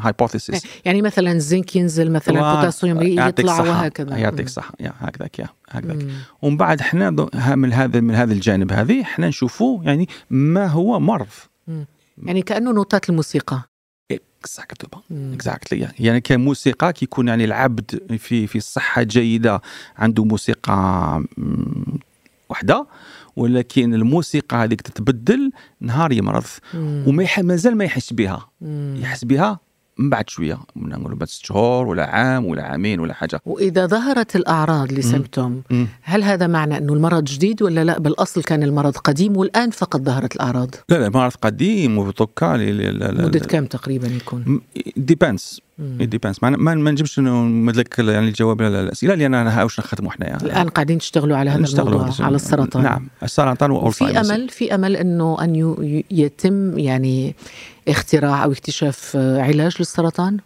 [0.00, 4.16] hypothesis يعني مثلا الزنك ينزل مثلا بوتاسيوم يطلع وهكذا.
[4.16, 4.48] يعطيك.
[4.48, 6.06] صح يا هكذاك يا هكذاك.
[6.42, 7.10] ومن بعد إحنا
[7.54, 11.26] من هذا من هذا الجانب هذه إحنا نشوفوا يعني ما هو مرض.
[11.68, 11.86] مم.
[12.22, 13.62] يعني كأنه نوتات الموسيقى.
[14.40, 15.32] exactly مم.
[15.32, 19.60] exactly يعني كموسيقى كيكون يعني العبد في في الصحه جيدة
[19.96, 21.22] عنده موسيقى
[22.48, 22.86] وحدة.
[23.36, 26.44] ولكن الموسيقى هذيك تتبدل نهار يمرض.
[26.74, 28.96] وما مازال ما يحس بها مم.
[29.00, 29.60] يحس بها
[29.98, 33.86] من بعد شوية من نقولوا بعد ست شهور ولا عام ولا عامين ولا حاجة وإذا
[33.86, 35.86] ظهرت الأعراض les symptômes مم.
[36.02, 40.36] هل هذا معنى إنه المرض جديد ولا لا بالأصل كان المرض قديم والآن فقط ظهرت
[40.36, 44.60] الأعراض لا لا مرض قديم وبتوكا مدة كم تقريبا يكون
[44.96, 45.60] dépend.
[46.00, 50.42] ديبانس ما ما نجمش نمدلك يعني الجواب على الأسئلة لأن أنا هاوش نخدموا إحنا يعني.
[50.42, 52.82] الآن قاعدين تشتغلوا على هذا الموضوع على- السرطان.
[52.82, 53.08] نعم.
[53.22, 55.74] السرطان في والزهايمرز امل في أمل إنه أن
[56.10, 57.34] يتم يعني
[57.88, 60.38] اختراع أو اكتشاف آه، علاج للسرطان؟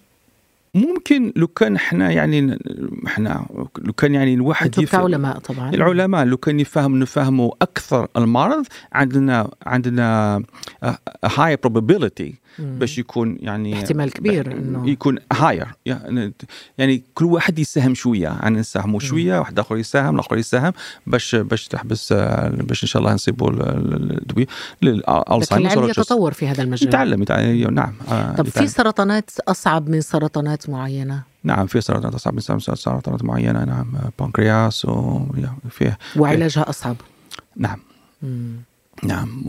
[0.74, 2.58] ممكن لو كان إحنا يعني
[3.06, 3.46] إحنا
[3.78, 5.70] لو كان يعني الواحد أنتم كعلماء طبعا.
[5.74, 10.40] العلماء لو كان يفهم نفهموا أكثر المرض عندنا عندنا
[11.24, 12.32] هاي probability مم.
[12.58, 16.32] باش يكون يعني احتمال كبير إنه- يكون higher يعني
[16.78, 18.32] يعني كل واحد يساهم شوية.
[18.42, 20.72] أنا نساهموا شوية واحد آخر يساهم الآخر يساهم.
[21.06, 24.46] باش باش تحبس آه، باش إن شاء الله نصيبوا ال- ال- الدوية.
[24.82, 26.88] لكن للالزهايمر العلم يتطور في هذا المجال.
[26.88, 27.94] يتعلم يتعلم نعم.
[28.08, 28.66] آه، طب في يتعلم.
[28.66, 33.64] سرطانات أصعب من سرطانات معينة؟ نعم في سرطانات أصعب من سرطانات- معينة.
[33.64, 36.96] نعم آه، بانكرياس و يا، فيه وعلاجها أصعب.
[37.56, 37.78] نعم.
[38.22, 38.56] مم.
[39.02, 39.42] نعم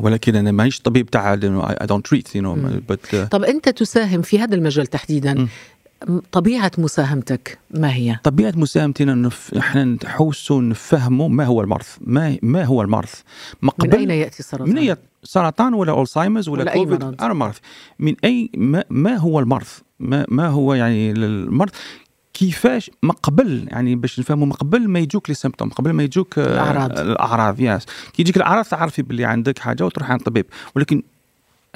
[0.00, 1.36] ولكن أنا مانيش طبيب تاع I
[1.86, 2.70] don't treat you know.
[2.88, 5.34] but طب أنت تساهم في هذا المجال تحديدا.
[6.08, 9.54] م- طبيعة مساهمتك ما هي؟ طبيعة مساهمتنا نف...
[9.58, 13.08] إحنا نحوسوا نفهموا ما هو المرض ما ما هو المرض.
[13.62, 17.02] ما من قبل أين يأتي السرطان؟ من أي سرطان ولا الزهايمرز ولا, ولا أي كوفيد.
[17.20, 17.54] أنا مرض
[17.98, 19.66] من أي ما, ما هو المرض؟
[20.00, 21.70] ما, ما هو يعني المرض؟
[22.34, 26.38] كيفاش ما قبل يعني باش نفهموا ما قبل ما يجوك les symptômes قبل ما يجوك
[26.38, 26.98] آه، الأعراض.
[26.98, 31.02] الأعراض ياس كي يجيك الأعراض تعرفي باللي عندك حاجة وتروح عند الطبيب ولكن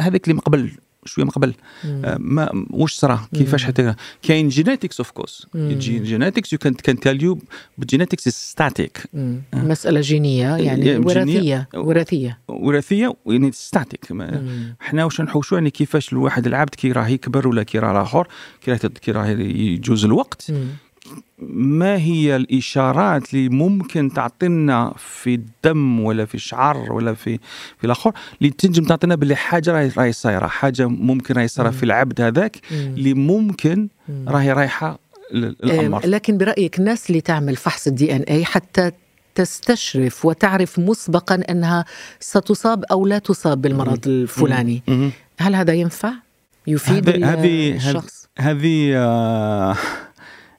[0.01, 0.71] هذاك اللي ما قبل
[1.05, 1.55] شوية ما قبل.
[1.85, 5.47] آه، ما واش صرا كيفاش حتى كاين genetics of course.
[5.55, 7.39] genetics you can can tell you
[7.81, 9.05] genetics static.
[9.53, 11.69] مسألة جينية يعني وراثية.
[11.75, 14.77] وراثية وراثية يعني static مم.
[14.83, 18.29] إحنا واش نحوسوا يعني كيفاش الواحد العبد كي راه يكبر ولا كي راه الآخر
[19.03, 20.67] كي راه يجوز الوقت مم.
[21.53, 27.39] ما هي الإشارات اللي ممكن تعطينا في الدم ولا في الشعر ولا في
[27.79, 32.21] في الآخر اللي تنجم تعطينا باللي حاجة راهي صايرة حاجة ممكن راهي صايرة في العبد
[32.21, 32.57] هذاك.
[32.73, 34.29] اللي ممكن مم.
[34.29, 34.99] راهي رايحة
[35.33, 38.91] لل- للامر آه، لكن برأيك الناس اللي تعمل فحص الدي إن اي حتى
[39.35, 41.85] تستشرف وتعرف مسبقا أنها
[42.21, 44.83] ستصاب أو لا تصاب بالمرض الفلاني.
[45.39, 46.13] هل هذا ينفع
[46.67, 49.77] يفيد هذه- الشخص هذه آه،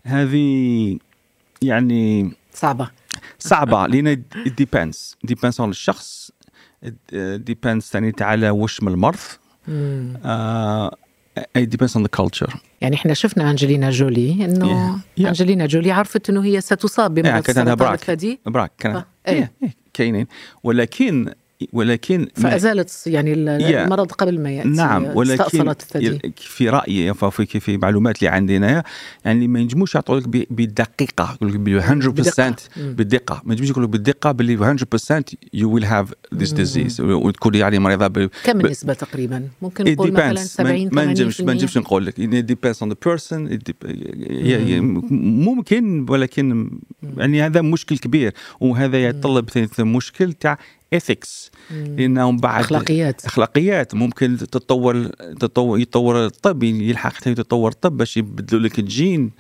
[0.10, 0.98] هذه
[1.62, 2.90] يعني صعبة
[3.40, 4.24] صعبة لأن
[4.58, 6.32] depends depends على الشخص
[7.34, 9.18] depends ثاني على وش من المرض
[9.68, 10.18] مم.
[11.56, 15.22] it depends on the culture يعني إحنا شفنا أنجلينا جولي إنه Yeah.
[15.22, 15.26] Yeah.
[15.28, 17.94] أنجلينا جولي عرفت إنه هي ستصاب بمرض عندها السرطان براك.
[18.00, 19.52] الثدي براك كان آه، إيه.
[19.64, 20.28] إيه، كاينين
[20.64, 21.34] ولكن
[21.74, 23.34] ولكن فأزالت يعني.
[23.34, 25.74] المرض قبل ما يأتي نعم ولكن
[26.36, 28.84] في رأيي في في, معلومات اللي عندنا
[29.26, 32.40] يعني ما ينجموش يعطوا لك ب- بدقيقه يقول لك ب 100%
[32.78, 32.94] مم.
[32.94, 33.42] بالدقة.
[33.46, 38.08] ما ينجموش يقول لك بالدقة باللي 100% you will have this disease وتكون يعني مريضة
[38.08, 40.40] ب- كم النسبة تقريبا؟ ممكن نقول مثلا depends.
[40.40, 41.56] 70 ما نجمش ما 80%.
[41.56, 42.16] نجمش نقول لك.
[42.16, 43.52] It depends on the person.
[43.54, 44.80] It dep- ي- ي-
[45.20, 46.72] ممكن ولكن
[47.18, 48.34] يعني هذا مشكل كبير.
[48.60, 50.58] وهذا يتطلب مشكل تاع
[50.94, 53.26] ethics لأنهم بعد أخلاقيات.
[53.26, 53.96] أخلاقيات.
[53.96, 55.06] ممكن تتطور
[55.40, 59.32] تطور يتطور الطب يلحق حتى يتطور الطب باش يبدلوا لك الجين.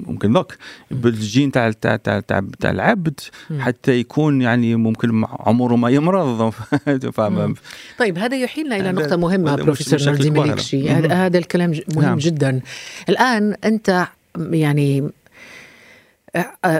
[0.00, 0.56] ممكن ذوك
[0.90, 3.20] بالجين تاع تاع تاع تاع, تاع العبد.
[3.58, 6.52] حتى يكون يعني ممكن عمره ما يمرض.
[7.98, 11.38] طيب هذا يحيلنا إلى نقطة مهمة بروفيسور مليكشي هذا.
[11.38, 12.18] الكلام مهم نعم.
[12.18, 12.60] جدا.
[13.08, 14.08] الآن أنت
[14.38, 15.10] يعني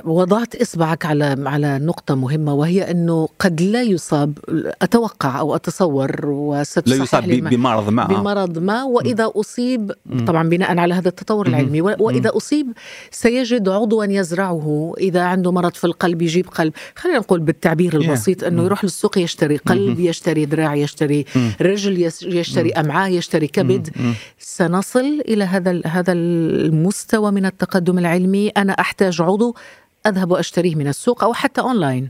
[0.05, 4.39] وضعت إصبعك على على نقطة مهمة وهي إنه قد لا يصاب
[4.83, 6.11] أتوقع أو أتصور
[6.87, 9.93] لا يصاب بمرض ما بمرض ما وإذا أصيب.
[10.27, 11.47] طبعا بناء على هذا التطور.
[11.47, 12.73] العلمي وإذا أصيب
[13.11, 17.97] سيجد عضوا يزرعه إذا عنده مرض في القلب يجيب قلب خلينا نقول بالتعبير.
[17.97, 18.65] البسيط إنه.
[18.65, 20.01] يروح للسوق يشتري قلب.
[20.01, 21.25] يشتري ذراع يشتري.
[21.61, 23.89] رجل يشتري أمعاء يشتري كبد.
[24.39, 29.38] سنصل إلى هذا هذا المستوى من التقدم العلمي أنا أحتاج عضو
[30.07, 32.09] أذهب وأشتريه من السوق أو حتى أونلاين.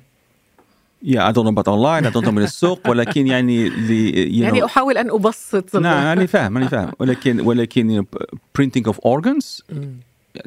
[1.03, 3.73] يا I don't know about online I don't know من السوق ولكن يعني you
[4.43, 5.77] يعني know- أحاول أن أبسط.
[5.77, 6.93] نعم أنا فاهم أنا فاهم.
[6.99, 8.05] ولكن ولكن
[8.59, 9.63] printing of organs.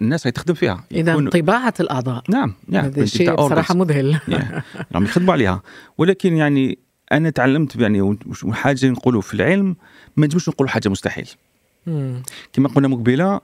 [0.02, 0.84] الناس راهي تخدم فيها.
[0.92, 2.24] إذا طباعة الأعضاء.
[2.30, 3.36] نعم نعم هذا الشيء.
[3.36, 4.20] بصراحه مذهل.
[4.28, 4.64] يعني
[4.94, 5.62] راهم يخدموا عليها.
[5.98, 6.78] ولكن يعني
[7.12, 9.76] أنا تعلمت يعني وحاجه نقولوا في العلم
[10.18, 11.30] ما نجمش نقولوا حاجة مستحيل.
[12.54, 13.42] كما قلنا مقبلة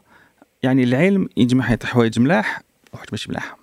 [0.63, 2.61] يعني العلم يجمع حوايج ملاح
[2.97, 3.57] وحوايج ماشي ملاح.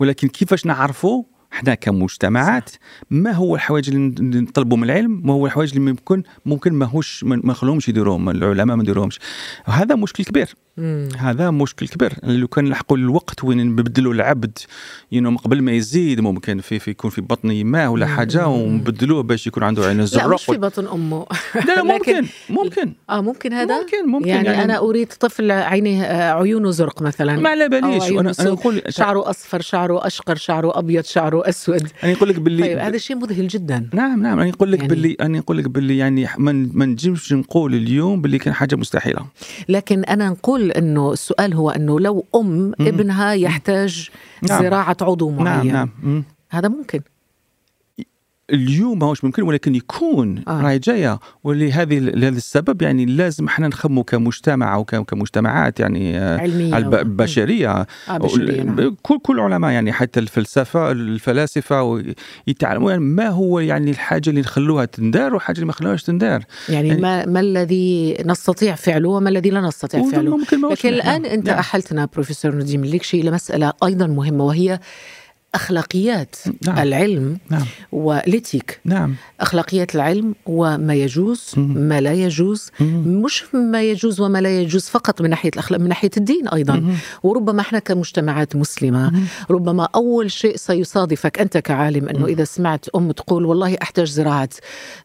[0.00, 2.70] ولكن كيفاش نعرفوا إحنا كمجتمعات
[3.10, 7.40] ما هو الحوايج اللي نطلبوا من العلم ما هو الحوايج اللي ممكن ممكن ماهوش ما
[7.44, 9.18] ما خلوهمش يديروهم العلماء ما يديروهمش
[9.64, 10.54] هذا مشكل كبير.
[10.76, 11.08] مم.
[11.18, 12.12] هذا مشكل كبير.
[12.22, 14.58] لو كان نلحقوا الوقت وين نبدلوا العبد
[15.12, 18.06] ينو قبل ما يزيد ممكن في, في يكون في بطن يماه ولا.
[18.06, 20.34] حاجة ونبدلوه باش يكون عنده عين لا الزرق.
[20.34, 21.26] مش في بطن أمه.
[21.54, 22.92] لا, لا ممكن ممكن.
[23.10, 27.36] آه ممكن هذا؟ ممكن ممكن يعني, يعني أنا أريد طفل عينيه آه، عيونه زرق مثلا.
[27.36, 28.46] ما على باليش أنا سود.
[28.46, 31.88] نقول شعره أصفر شعره أشقر شعره أبيض شعره أسود.
[32.04, 33.88] أنا نقول لك باللي طيب هذا شيء مذهل جدا.
[33.92, 34.40] نعم نعم.
[34.40, 38.20] أنا نقول لك يعني- باللي أنا نقول لك باللي يعني ما ما نجمش نقول اليوم
[38.22, 39.26] باللي كان حاجة مستحيلة.
[39.68, 44.10] لكن أنا نقول إنه السؤال هو إنه لو أم ابنها يحتاج
[44.48, 44.62] نعم.
[44.62, 46.24] زراعة عضو نعم معين نعم مم.
[46.50, 47.00] هذا ممكن
[48.50, 50.62] اليوم ماهوش ممكن ولكن يكون آه.
[50.62, 56.38] راهي جاية ولهذه لهذا السبب يعني لازم إحنا نخمو كمجتمع أو ك- كمجتمعات يعني آه،
[56.38, 57.70] علمية الب- البشرية
[58.08, 58.96] آه بشرية نعم.
[59.02, 62.02] كل كل علماء يعني حتى الفلسفة الفلاسفة
[62.46, 66.88] يتعلموا يعني ما هو يعني الحاجة اللي نخلوها تندار والحاجة اللي ما نخلوهاش تندار يعني,
[66.88, 71.24] يعني- ما ما الذي نستطيع فعله وما الذي لا نستطيع فعله ممكن ما لكن الآن
[71.26, 71.58] أنت نعم.
[71.58, 74.78] أحلتنا بروفيسور نديم الليكشي إلى مسألة أيضا مهمة وهي
[75.54, 76.36] أخلاقيات
[76.66, 76.78] نعم.
[76.78, 81.78] العلم نعم والإتيك نعم أخلاقيات العلم وما يجوز مم.
[81.78, 83.22] ما لا يجوز مم.
[83.22, 86.94] مش ما يجوز وما لا يجوز فقط من ناحية الأخلاق من ناحية الدين أيضا مم.
[87.22, 89.24] وربما إحنا كمجتمعات مسلمة مم.
[89.50, 94.48] ربما أول شيء سيصادفك أنت كعالم أنه إذا سمعت أم تقول والله أحتاج زراعة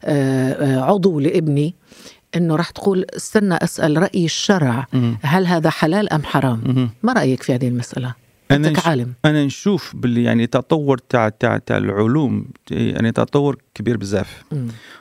[0.04, 1.74] آه، آه، عضو لابني
[2.36, 5.18] أنه راح تقول استنى أسأل رأي الشرع مم.
[5.22, 6.90] هل هذا حلال أم حرام مم.
[7.02, 9.14] ما رأيك في هذه المسألة أنت أنا كعالم.
[9.24, 14.44] أنا نشوف باللي يعني تطور تاع تاع تاع العلوم يعني تطور كبير بزاف.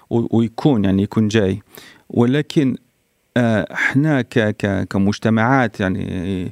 [0.10, 1.62] ويكون يعني يكون جاي.
[2.10, 2.76] ولكن
[3.38, 6.52] آه، إحنا ك ك كمجتمعات يعني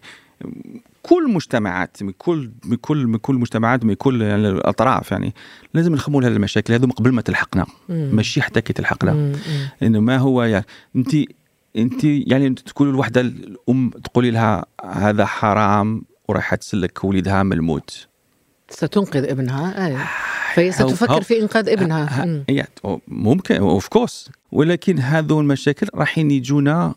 [1.02, 5.34] كل مجتمعات من كل من كل من كل مجتمعات من كل يعني الأطراف يعني
[5.74, 6.74] لازم نخموا لهذه المشاكل.
[6.74, 7.66] هذو قبل ما تلحقنا.
[7.90, 9.32] ماشي حتى كي تلحقنا.
[9.84, 11.16] إنه ما هو يعني انت
[11.76, 18.08] انت يعني تقول الوحده الأم تقولي لها هذا حرام وراح تسلك وليدها من الموت
[18.70, 20.08] ستنقذ ابنها آه.
[20.54, 22.44] فهي هو- ستفكر في إنقاذ ابنها.
[22.50, 22.66] هي
[23.08, 26.96] ممكن of course ولكن هذو المشاكل رايحين يجونا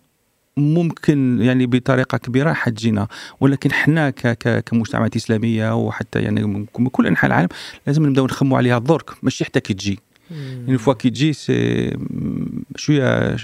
[0.56, 3.08] ممكن يعني بطريقة كبيرة حتجينا
[3.40, 3.70] ولكن
[4.10, 7.48] ك كمجتمعات إسلامية وحتى يعني من كل أنحاء العالم
[7.86, 9.98] لازم نبداو نخموا عليها درك ماشي حتى كي تجي.
[10.30, 11.90] يعني fois كي تجي c'est
[12.76, 13.36] شوية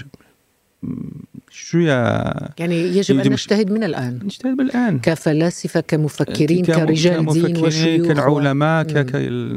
[1.57, 2.23] شوية
[2.59, 4.19] يعني يجب أن نجتهد من الآن.
[4.23, 4.99] نجتهد بالآن.
[4.99, 9.15] كفلاسفة كمفكرين كم- كرجال دين كمفكرين، وشيوخ كالعلماء و- ك- ك-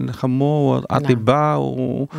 [0.08, 1.58] نخموا اطباء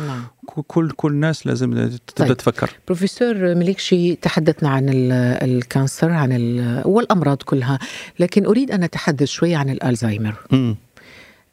[0.06, 0.24] نعم.
[0.56, 2.32] وكل كل الناس لازم تبدا طيب.
[2.32, 5.12] تفكر بروفيسور مليكشي تحدثنا عن ال-
[5.50, 7.78] ال cancer عن ال- والأمراض كلها
[8.18, 10.34] لكن أريد أن نتحدث شوي عن الألزهايمر.
[10.50, 10.76] مم.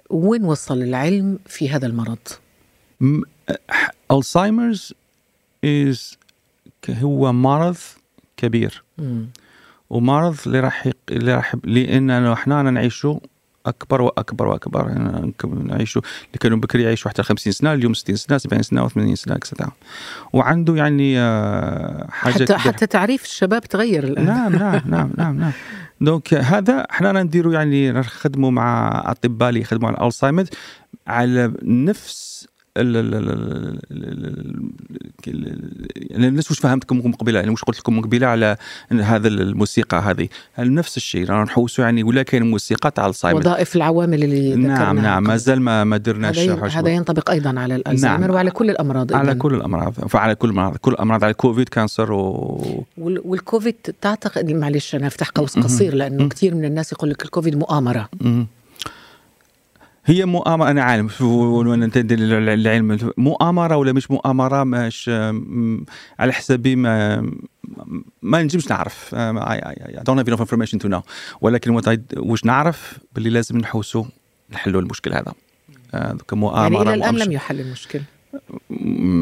[0.10, 2.18] وين وصل العلم في هذا المرض؟
[3.02, 3.22] م-
[4.12, 4.94] الزهايمرز
[5.66, 6.18] از
[6.90, 7.76] هو مرض
[8.38, 8.84] كبير.
[8.98, 9.28] مم.
[9.90, 13.20] ومرض اللي راح يق- اللي راح لاننا إحنا نعيشوا
[13.66, 14.90] أكبر وأكبر وأكبر.
[14.90, 19.14] يعني نعيشوا اللي كانوا بكري يعيشوا حتى 50 سنة اليوم 60 سنة 70 سنة و80
[19.14, 19.72] سنة اكسترا
[20.34, 22.58] وعنده يعني آه، حاجة حتى كبيرة.
[22.58, 24.26] حتى تعريف الشباب تغير الآن.
[24.26, 25.52] نعم نعم نعم نعم نعم.
[26.02, 30.46] donc هذا إحنا نديروا يعني نخدموا مع أطباء اللي يخدموا على الالزهايمر
[31.08, 32.48] على نفس
[35.96, 38.58] يعني الناس واش فهمتكم من قبيلة يعني واش قلت لكم من قبيلة على
[38.92, 43.76] هذا الموسيقى هذه هل نفس الشيء رانا نحوسوا يعني ولا كاين موسيقى تاع الزهايمر وظائف
[43.76, 45.24] العوامل اللي نعم نعم.
[45.24, 48.36] مازال ما ما درناش هذا ينطبق أيضا على الالزهايمر نعم.
[48.36, 49.36] وعلى كل الأمراض على.
[49.36, 52.22] كل الأمراض فعلى كل الامراض كل الأمراض على كوفيد cancer و
[52.98, 57.56] وال- والكوفيد تعتقد معلش أنا أفتح قوس قصير لأنه كثير من الناس يقول لك الكوفيد
[57.56, 58.10] مؤامرة.
[60.10, 61.10] هي مؤامرة أنا عالم.
[62.12, 65.10] للعلم مؤامرة ولا مش مؤامرة؟ مش
[66.20, 67.22] على حسابي ما
[68.22, 69.16] ما نجمش نعرف.
[69.16, 69.58] I,
[69.98, 71.02] I don't have enough information to know.
[71.42, 71.82] ولكن
[72.18, 74.04] واش نعرف؟ باللي لازم نحوسوا
[74.52, 75.34] نحلوا المشكل هذا.
[75.94, 77.28] آه، دوكا مؤامرة يعني إلى الآن.
[77.28, 78.02] لم يحل المشكل.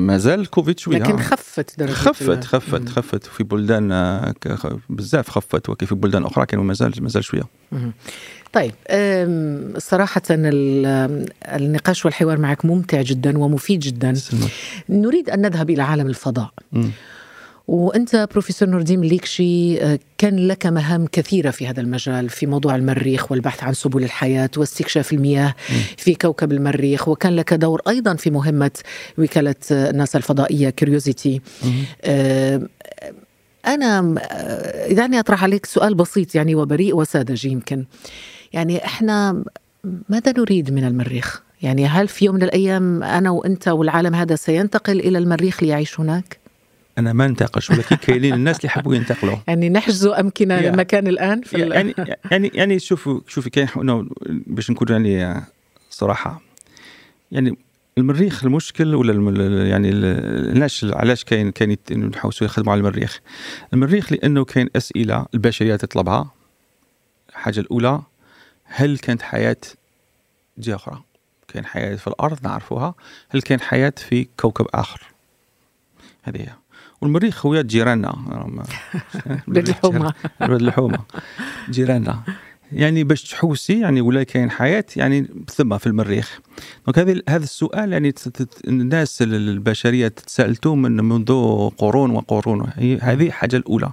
[0.07, 0.97] مازال الكوفيد شوية.
[0.97, 1.21] لكن آه.
[1.21, 2.89] خفت درجة خفت خفت.
[2.89, 3.25] خفت.
[3.25, 4.33] في بلدان آه،
[4.89, 5.69] بزاف خفت.
[5.69, 7.43] وكيف في بلدان أخرى كانوا مازال مازال شوية.
[7.71, 7.93] مهم.
[8.55, 8.71] طيب
[9.77, 14.13] صراحة ال- النقاش والحوار معك ممتع جدا ومفيد جدا.
[14.13, 14.49] سلمك.
[14.89, 16.49] نريد أن نذهب إلى عالم الفضاء.
[16.71, 16.89] مم.
[17.67, 22.75] وأنت بروفيسور نور الدين مليكشي آه، كان لك مهام كثيرة في هذا المجال في موضوع
[22.75, 25.53] المريخ والبحث عن سبل الحياة واستكشاف المياه
[25.97, 28.71] في كوكب المريخ وكان لك دور أيضا في مهمة
[29.17, 31.41] وكالة آه، ناسا الفضائية كيوريوزيتي
[33.67, 37.85] أنا آه، دعني أطرح عليك سؤال بسيط يعني وبريء وساذج يمكن.
[38.53, 39.43] يعني إحنا
[40.09, 44.99] ماذا نريد من المريخ؟ يعني هل في يوم من الأيام أنا وأنت والعالم هذا سينتقل
[44.99, 46.39] إلى المريخ ليعيش هناك؟
[46.97, 50.63] أنا ما ننتقش ولكن كاينين الناس اللي يحبوا ينتقلوا يعني نحجز أمكنة Yeah.
[50.65, 51.95] المكان الآن في يعني
[52.31, 53.67] يعني يعني شوفوا شوفي كاين
[54.47, 55.43] باش نكون يعني
[55.89, 56.41] صراحة
[57.31, 57.57] يعني
[57.97, 63.19] المريخ المشكل ولا الم- يعني ال- الناس علاش كاين كاين نحوسوا يخدموا على المريخ
[63.73, 66.31] المريخ لأنه كاين أسئلة البشرية تطلبها
[67.29, 68.01] الحاجة الأولى
[68.77, 69.57] هل كانت حياة
[70.57, 71.03] جهة أخرى؟
[71.47, 72.95] كاين حياة في الأرض نعرفوها.
[73.29, 75.01] هل كاين حياة في كوكب آخر؟
[76.23, 76.53] هذه هي.
[77.01, 78.11] والمريخ خويا جيراننا.
[79.47, 80.13] بلاد الحومة.
[80.39, 80.99] بلاد الحومة.
[81.69, 82.23] جيراننا.
[82.71, 86.39] يعني باش تحوسي يعني ولا كاين حياة يعني ثم في المريخ.
[86.85, 88.13] donc هذا هذا السؤال يعني
[88.67, 91.25] الناس البشرية تسالته من منذ
[91.77, 92.69] قرون وقرون.
[93.01, 93.91] هذه الحاجة الأولى.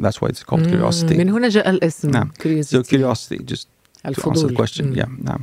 [0.00, 1.12] That's why it's called مم، curiosity.
[1.16, 2.30] من هنا جاء الاسم نعم.
[2.40, 2.44] to
[3.14, 3.66] answer
[4.06, 4.56] الفضول.
[4.66, 4.96] question.
[4.98, 5.40] yeah, نعم.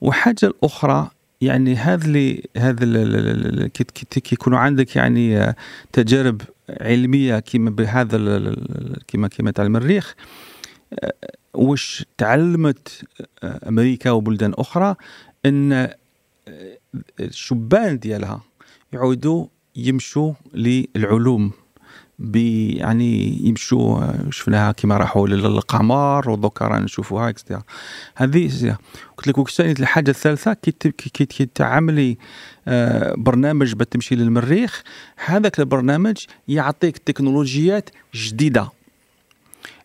[0.00, 4.96] وحاجة الأخرى يعني هذا اللي هذا ال- ال- ال- ال- كي- كي كي يكونوا عندك
[4.96, 5.54] يعني
[5.92, 6.40] تجارب
[6.80, 8.54] علمية كيما بهذا
[9.08, 10.14] كيما كيما تاع المريخ.
[11.54, 13.02] واش تعلمت
[13.44, 14.94] أمريكا وبلدان أخرى
[15.46, 15.96] أن آه،
[17.20, 18.40] الشبان ديالها
[18.92, 19.46] يعودوا
[19.76, 21.52] يمشوا للعلوم
[22.18, 27.62] بي يعني يمشوا شفناها كيما راحوا للقمر ودوكا رانا نشوفوها اكسترا
[28.16, 28.76] هذه
[29.16, 32.18] قلت لك وكساني الحاجة الثالثة؟ كي كي تعملي
[32.68, 34.82] آه، برنامج بتمشي للمريخ
[35.26, 36.16] هذاك البرنامج
[36.48, 38.77] يعطيك تكنولوجيات جديدة.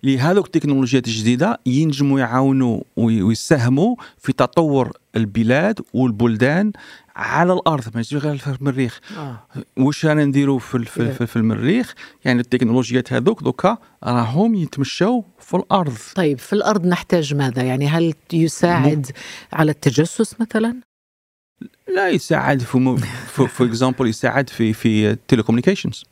[0.03, 6.71] لهذوك التكنولوجيات الجديدة ينجموا يعاونوا وي- ويساهموا في تطور البلاد والبلدان
[7.15, 8.99] على الأرض ماشي غير في المريخ.
[9.17, 9.47] آه.
[9.77, 11.93] واش رانا نديروا في, في, في, في المريخ؟
[12.25, 15.97] يعني التكنولوجيات هذوك دوكا راهم يتمشوا في الأرض.
[16.15, 19.07] طيب في الأرض نحتاج ماذا؟ يعني هل يساعد
[19.53, 20.75] على التجسس مثلا؟
[21.95, 26.03] لا يساعد في for example يساعد في في telecommunications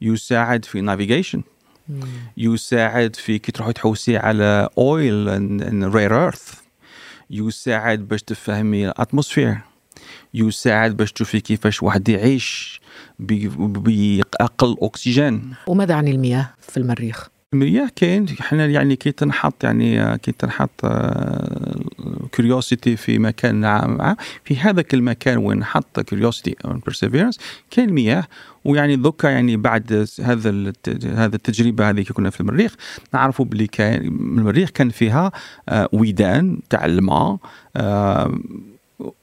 [0.00, 1.42] يساعد في navigation
[2.36, 6.54] يساعد في كي تروحي تحوسي على oil and rare earth
[7.30, 9.58] يساعد باش تفهمي ال atmosphere.
[10.34, 12.80] يساعد باش تشوفي كيفاش واحد يعيش
[13.18, 15.54] باقل أكسجين.
[15.66, 18.26] وماذا عن المياه في المريخ؟ المياه كاين.
[18.40, 20.86] إحنا يعني كي تنحط يعني كي تنحط
[22.32, 27.38] Curiosity في مكان عام في هذاك المكان وين نحط Curiosity Perseverance
[27.70, 28.24] كاين مياه
[28.64, 30.72] ويعني دوكا يعني بعد هذا
[31.04, 32.74] هذا التجربة هذه كنا في المريخ
[33.14, 35.32] نعرفوا بلي كان المريخ كان فيها
[35.68, 37.38] آه، ويدان تاع الماء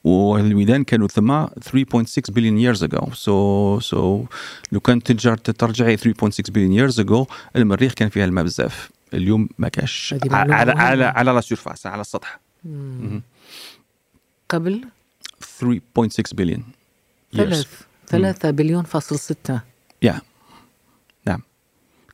[0.04, 3.14] والويدان كانوا ثم 3.6 billion years ago.
[3.14, 4.24] so so
[4.72, 8.90] لو كان ترجع ترجعي 3.6 billion years ago المريخ كان فيها الماء بزاف.
[9.14, 10.72] اليوم ما كاش على.
[10.72, 12.40] على على la surface على السطح.
[14.48, 14.84] قبل؟
[15.60, 16.64] 3.6 بليون
[17.36, 17.82] ثلاث.
[18.06, 19.60] ثلاثة بليون فاصل ستة.
[20.02, 20.20] يا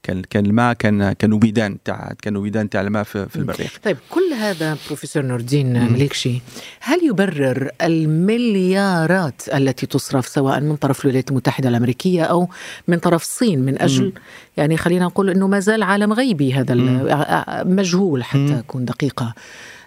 [0.08, 3.96] كان كان الماء كان كان ويدان تاع كان ويدان تاع الماء في, في المريخ طيب
[4.10, 6.40] كل هذا بروفيسور نور الدين مليكشي
[6.80, 12.48] هل يبرر المليارات التي تصرف سواء من طرف الولايات المتحدة الأمريكية أو
[12.88, 14.12] من طرف الصين من أجل
[14.56, 19.34] يعني خلينا نقول أنه ما زال عالم غيبي هذا ال- مجهول حتى أكون دقيقة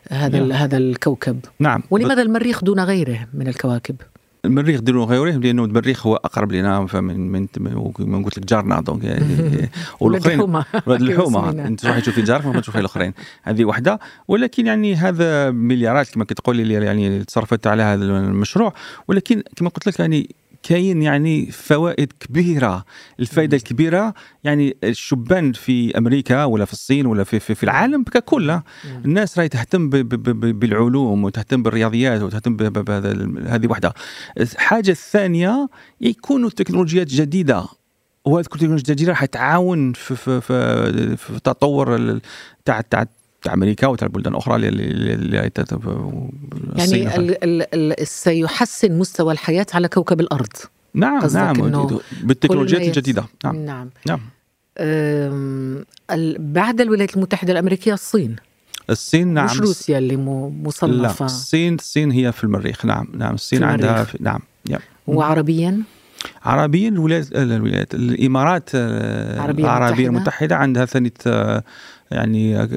[0.09, 0.51] هذا نعم.
[0.51, 1.39] هذا الكوكب.
[1.59, 1.83] نعم.
[1.91, 3.95] ولماذا المريخ دون غيره من الكواكب؟
[4.45, 7.47] المريخ ديروا غيره لأنه المريخ هو أقرب لنا فمن من
[7.99, 9.03] من قلت لك جارنا دونك.
[9.11, 10.65] يعني ولاد الحومة.
[10.85, 11.49] ولاد الحومة.
[11.49, 13.13] أنت تروحي تشوفي جارك ما تشوفي الأخرين.
[13.43, 18.73] هذه واحدة ولكن يعني هذا مليارات كما كتقولي لي يعني تصرفت على هذا المشروع.
[19.07, 22.85] ولكن كما قلت لك يعني كاين يعني فوائد كبيرة.
[23.19, 28.59] الفائدة الكبيرة يعني الشبان في أمريكا ولا في الصين ولا في في, في العالم ككل.
[29.05, 32.57] الناس راهي تهتم ب- ب- ب- بالعلوم وتهتم بالرياضيات وتهتم
[33.47, 33.93] هذه واحدة
[34.39, 35.69] الحاجة الثانية
[36.01, 37.65] يكونوا تكنولوجيات جديدة.
[38.25, 42.19] وهذه التكنولوجيا الجديدة راح تعاون في في في, في تطور
[42.65, 43.05] تاع تاع
[43.47, 43.87] أمريكا
[45.49, 45.79] تت-
[46.75, 50.47] الصين يعني ال ال ال سيحسن مستوى الحياة على كوكب الأرض.
[50.93, 51.53] نعم نعم
[52.23, 53.25] بالتكنولوجيات الجديدة.
[53.43, 53.89] نعم نعم.
[54.07, 54.19] نعم.
[56.39, 58.35] بعد الولايات المتحدة الأمريكية الصين.
[58.89, 62.85] الصين نعم مش روسيا اللي م- لا الصين الصين هي في المريخ.
[62.85, 64.03] نعم نعم الصين في عندها.
[64.03, 64.39] في نعم
[64.69, 64.79] يا.
[65.07, 65.81] وعربيا؟
[66.43, 70.07] عربيا الولايات لا، الولايات الإمارات العربية المتحدة.
[70.07, 71.63] المتحدة عندها ثانية آه،
[72.11, 72.67] يعني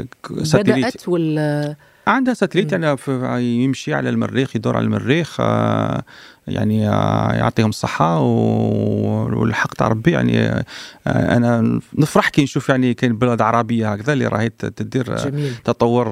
[0.42, 0.76] ساتليت.
[0.78, 1.76] بدأت ولا
[2.06, 2.72] عندها ساتليت.
[2.72, 6.02] يعني في- يمشي على المريخ يدور على المريخ آه،
[6.48, 10.10] يعني آه، يعطيهم الصحة والحق تاع ربي.
[10.10, 10.64] يعني آه،
[11.06, 15.54] أنا نفرح كي نشوف يعني كاين بلاد عربية هكذا اللي راهي تدير جميل.
[15.64, 16.08] تطور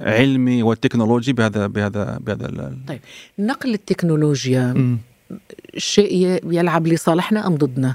[0.00, 2.98] علمي وتكنولوجي بهذا بهذا بهذا ال-
[3.38, 4.96] نقل التكنولوجيا.
[5.76, 7.94] شيء يلعب لصالحنا أم ضدنا؟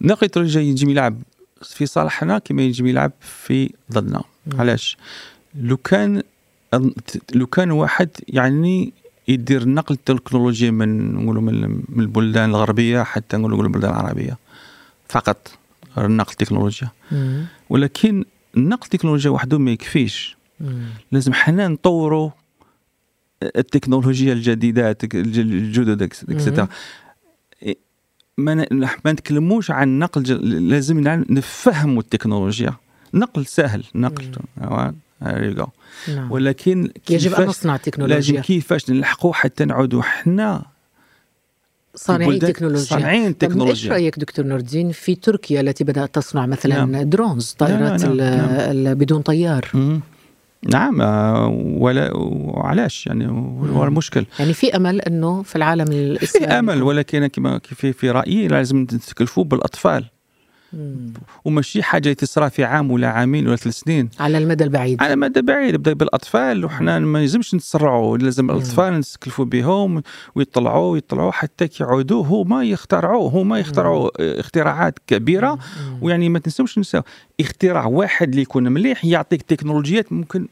[0.00, 1.22] نقي ترجع يجي يلعب
[1.62, 4.22] في صالحنا كما يجي يلعب في ضدنا.
[4.54, 4.96] علاش؟
[5.54, 6.22] لو كان
[7.34, 8.92] لو كان واحد يعني
[9.28, 14.38] يدير نقل التكنولوجيا من نقولوا من البلدان الغربية حتى نقولوا البلدان العربية.
[15.08, 15.58] فقط
[15.98, 16.88] نقل التكنولوجيا.
[17.70, 18.24] ولكن
[18.56, 20.36] نقل التكنولوجيا وحده ما يكفيش.
[21.12, 22.30] لازم حنا نطوروا
[23.42, 26.68] التكنولوجيا الجديدات الج- الجدد اكسترا
[28.44, 28.66] ما
[29.04, 32.74] ما نتكلموش عن نقل ج- لازم نفهموا التكنولوجيا
[33.14, 34.30] نقل سهل نقل.
[36.08, 36.32] نعم.
[36.32, 40.62] ولكن يجب كيفاش نصنع لازم التكنولوجيا كيفاش نلحقوا حتى نعودوا حنا
[41.94, 46.14] صانعي البلدان تكنولوجيا صانعين طب إيش تكنولوجيا رأيك دكتور نور الدين في تركيا التي بدأت
[46.14, 47.02] تصنع مثلا نعم.
[47.10, 48.48] درونز طائرات نعم، نعم.
[48.50, 50.00] ال- بدون طيار مم.
[50.68, 51.46] نعم آه،
[51.78, 53.28] ولا وعلاش؟ يعني
[53.72, 54.26] هو المشكل.
[54.38, 56.58] يعني في أمل إنه في العالم في الإسلامي.
[56.58, 60.04] أمل ولكن كما في في رأيي لازم نتكلفوا بالأطفال.
[60.72, 61.12] مم.
[61.44, 65.42] وماشي حاجة تصرى في عام ولا عامين ولا ثلاث سنين على المدى البعيد على مدى
[65.42, 70.02] بعيد نبدا بالأطفال وحنا ما لازمش نتسرعوا لازم الأطفال نتكلفوا بهم
[70.34, 74.10] ويطلعوا ويطلعوا حتى كيعودوا هما يخترعوا هما يخترعوا
[74.40, 75.58] اختراعات كبيرة.
[76.00, 77.02] ويعني ما تنسوش نساو
[77.40, 80.48] اختراع واحد اللي يكون مليح يعطيك تكنولوجيات ممكن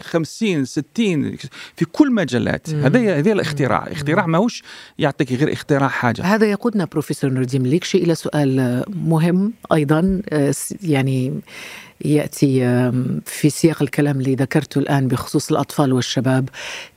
[0.00, 1.36] 50 60
[1.76, 2.70] في كل مجالات.
[2.70, 3.86] هذا هذا الاختراع.
[3.92, 4.62] اختراع ماهوش
[4.98, 6.22] يعطيك غير اختراع حاجة.
[6.24, 11.40] هذا يقودنا بروفيسور نور الدين مليكشي إلى سؤال مهم أيضا آه، يعني
[12.04, 12.60] يأتي
[13.26, 16.48] في سياق الكلام اللي ذكرته الآن بخصوص الأطفال والشباب.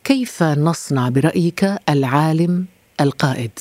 [0.03, 2.65] كيف نصنع برأيك العالم
[3.01, 3.51] القائد؟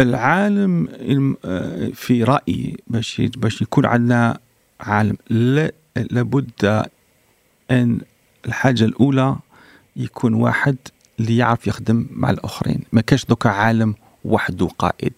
[0.00, 4.38] العالم الم- آه، في رأيي باش باش يكون عندنا
[4.80, 5.16] عالم.
[5.30, 5.72] لا
[6.10, 6.84] لابد
[7.70, 8.00] أن
[8.46, 9.36] الحاجة الأولى
[9.96, 10.76] يكون واحد
[11.20, 12.80] اللي يعرف يخدم مع الآخرين.
[12.92, 15.12] ما كاش دوكا عالم وحده قائد.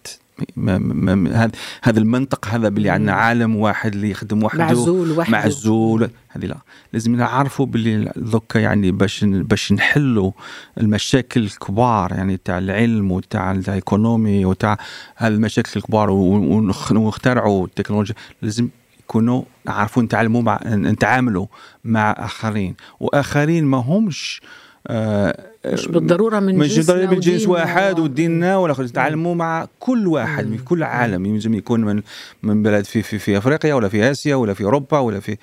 [1.33, 1.51] هذا
[1.83, 4.63] هذا المنطق هذا باللي عندنا عالم واحد اللي يخدم وحده.
[4.63, 5.31] معزول وحده.
[5.31, 6.09] معزول.
[6.29, 6.57] هذه لا.
[6.93, 10.31] لازم نعرفوا باللي دوكا يعني باش باش نحلوا
[10.77, 14.77] المشاكل الكبار يعني تاع العلم وتاع تاع الإيكونومي وتاع
[15.15, 18.15] هذه المشاكل الكبار ونخ- ونخترعوا التكنولوجيا.
[18.41, 18.69] لازم
[19.13, 21.45] يكونوا نعرفوا نتعلموا مع نتعاملوا
[21.83, 22.75] مع آخرين.
[22.99, 24.41] وآخرين ما همش
[24.87, 30.47] آه مش بالضرورة من مش ضروري من جنس واحد وديننا ولا نتعلموا مع كل واحد
[30.47, 31.25] من كل عالم.
[31.35, 32.01] لازم يكون من
[32.43, 35.37] من بلد في في في أفريقيا ولا في آسيا ولا في أوروبا ولا في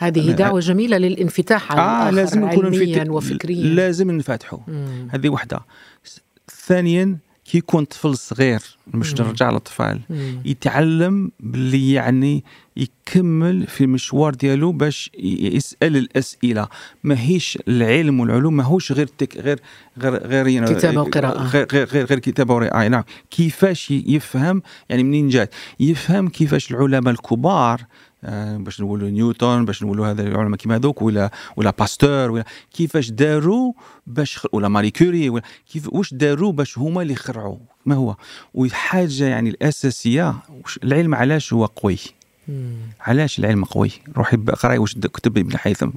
[0.00, 3.64] هذه دعوة جميلة للانفتاح على الآخر لازم نكونوا علميا وفكريا.
[3.64, 4.58] لازم نفتحوا.
[5.10, 5.60] هذه وحدة.
[6.66, 7.16] ثانيا
[7.52, 8.60] كي يكون طفل صغير
[8.94, 9.26] مش مم.
[9.26, 10.42] نرجع للطفال مم.
[10.44, 12.44] يتعلم باللي يعني
[12.76, 16.68] يكمل في المشوار ديالو باش يسأل الأسئلة
[17.04, 19.60] ماهيش العلم والعلوم ماهوش غير تك غير
[19.98, 21.42] غير غير يعني كتابة وقراءة.
[21.42, 27.14] غير غير غير, غير كتابة وقراءة نعم كيفاش يفهم يعني منين جات يفهم كيفاش العلماء
[27.14, 27.80] الكبار
[28.58, 33.72] باش نقولوا نيوتن باش نقولوا هذا العلماء كيما هذوك ولا ولا باستور ولا كيفاش داروا
[34.06, 35.42] باش خ- ولا ماري كوري ولا
[35.72, 38.16] كيف واش داروا باش هما اللي يخترعوا ما هو؟
[38.54, 41.98] والحاجة يعني الأساسية وش- العلم علاش هو قوي.
[43.00, 45.90] علاش العلم قوي؟ روحي اقرأي واش كتب ابن هيثم.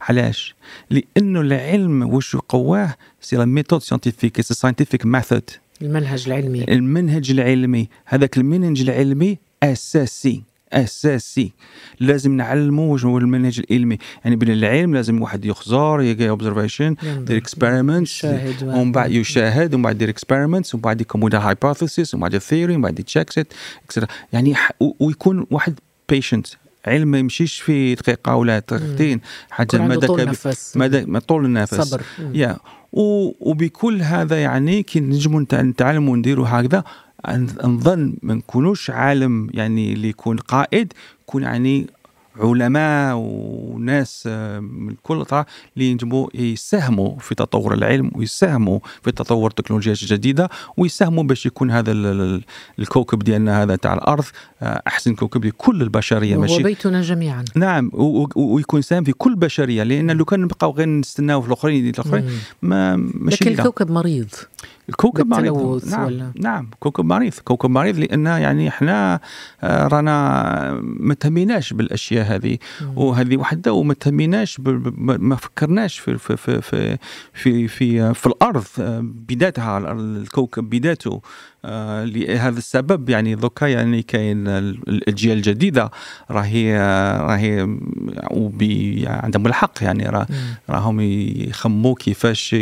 [0.00, 0.54] علاش؟
[0.90, 5.50] لأنه العلم واش قواه c'est la méthode scientifique c'est scientific method
[5.82, 6.64] المنهج العلمي.
[6.64, 10.42] المنهج العلمي هذاك المنهج العلمي أساسي.
[10.72, 11.52] أساسي.
[12.00, 13.98] لازم نعلموا واش هو المنهج العلمي.
[14.24, 18.24] يعني بين العلم لازم واحد يخزر يجي observation دير experiments
[18.62, 22.82] ومن بعد يشاهد ومن بعد يدير experiments ومن بعد عنده hypothesis ومن بعد theory ومن
[22.82, 23.52] بعد ي checks it
[24.32, 24.54] يعني
[25.00, 26.46] ويكون واحد patient
[26.86, 29.20] علم ما يمشيش في دقيقة ولا دقيقتين.
[29.50, 30.36] حاجة مدى طول
[30.76, 31.74] مدى طول النفس.
[31.74, 32.02] صبر.
[32.34, 32.56] يا
[32.92, 36.84] وبكل هذا يعني كي نجموا نتعلموا ونديروا هكذا
[37.64, 40.92] نظن ما نكونوش عالم يعني اللي يكون قائد
[41.22, 41.86] يكون يعني
[42.36, 45.46] علماء وناس آه، من كل طرف
[45.76, 51.92] اللي ينجموا يساهموا في تطور العلم ويساهموا في تطور التكنولوجيات الجديده ويساهموا باش يكون هذا
[52.78, 54.24] الكوكب ديالنا هذا تاع الأرض
[54.62, 56.36] آه، أحسن كوكب لكل البشرية.
[56.36, 57.44] ماشي؟ بيتنا جميعا.
[57.54, 57.90] نعم
[58.34, 62.30] ويكون ساهم في كل بشرية لأن لو كان نبقاو غير نستناو في الآخرين الآخرين
[62.62, 64.28] ما ماشي لكن الكوكب مريض.
[64.88, 65.84] الكوكب مريض.
[65.90, 67.32] نعم ولا؟ نعم كوكب مريض.
[67.44, 69.20] كوكب مريض لأن يعني إحنا
[69.62, 72.58] آه، رانا ما تهميناش بالأشياء هذه.
[72.96, 74.60] وهذه وحده وما تهميناش
[74.96, 76.98] ما فكرناش في في في في
[77.32, 81.20] في, في, في الأرض آه، بدايتها الكوكب بدايته
[82.04, 85.90] لهذا السبب يعني دوكا يعني كاين الأجيال الجديدة
[86.30, 86.78] راهي
[87.20, 87.78] راهي
[89.06, 90.26] عندهم الحق يعني راه
[90.70, 92.54] راهم يخموا كيفاش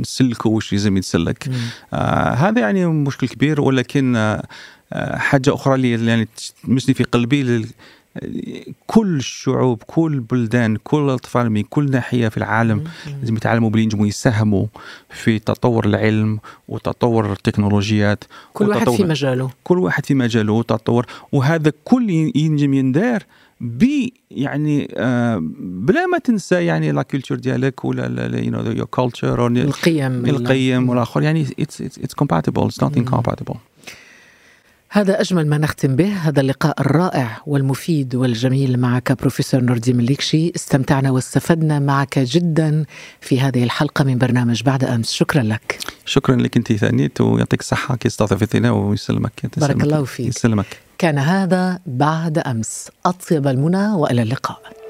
[0.00, 1.50] نسلكوا واش لازم يتسلك.
[1.92, 4.42] آه هذا يعني مشكل كبير ولكن آه
[5.16, 6.28] حاجة أخرى اللي يعني
[6.64, 7.66] تمسني في قلبي
[8.86, 12.84] كل الشعوب كل البلدان كل الأطفال من كل ناحية في العالم
[13.20, 14.66] لازم يتعلموا بلي ينجموا يساهموا
[15.10, 16.38] في تطور العلم
[16.68, 19.50] وتطور التكنولوجيات كل واحد في مجاله.
[19.64, 21.06] كل واحد في مجاله وتطور.
[21.32, 23.22] وهذا كل ينجم يندار
[23.60, 29.46] ب يعني آه بلا ما تنسى يعني la culture ديالك ولا you know your culture
[29.46, 30.26] القيم.
[30.26, 31.22] القيم والآخر.
[31.22, 33.54] يعني it's it's compatible it's not incompatible
[34.96, 40.52] هذا أجمل ما نختم به هذا اللقاء الرائع والمفيد والجميل معك بروفيسور نور الدين مليكشي.
[40.56, 42.84] استمتعنا واستفدنا معك جدا
[43.20, 45.12] في هذه الحلقة من برنامج بعد أمس.
[45.12, 45.78] شكرا لك.
[46.06, 47.96] شكرا لك أنت ثانيت ويعطيك الصحة.
[47.96, 50.26] كي استضفتنا ويسلمك بارك الله فيك.
[50.26, 50.66] يسلمك.
[50.98, 52.88] كان هذا بعد أمس.
[53.06, 54.83] أطيب المنى وإلى اللقاء.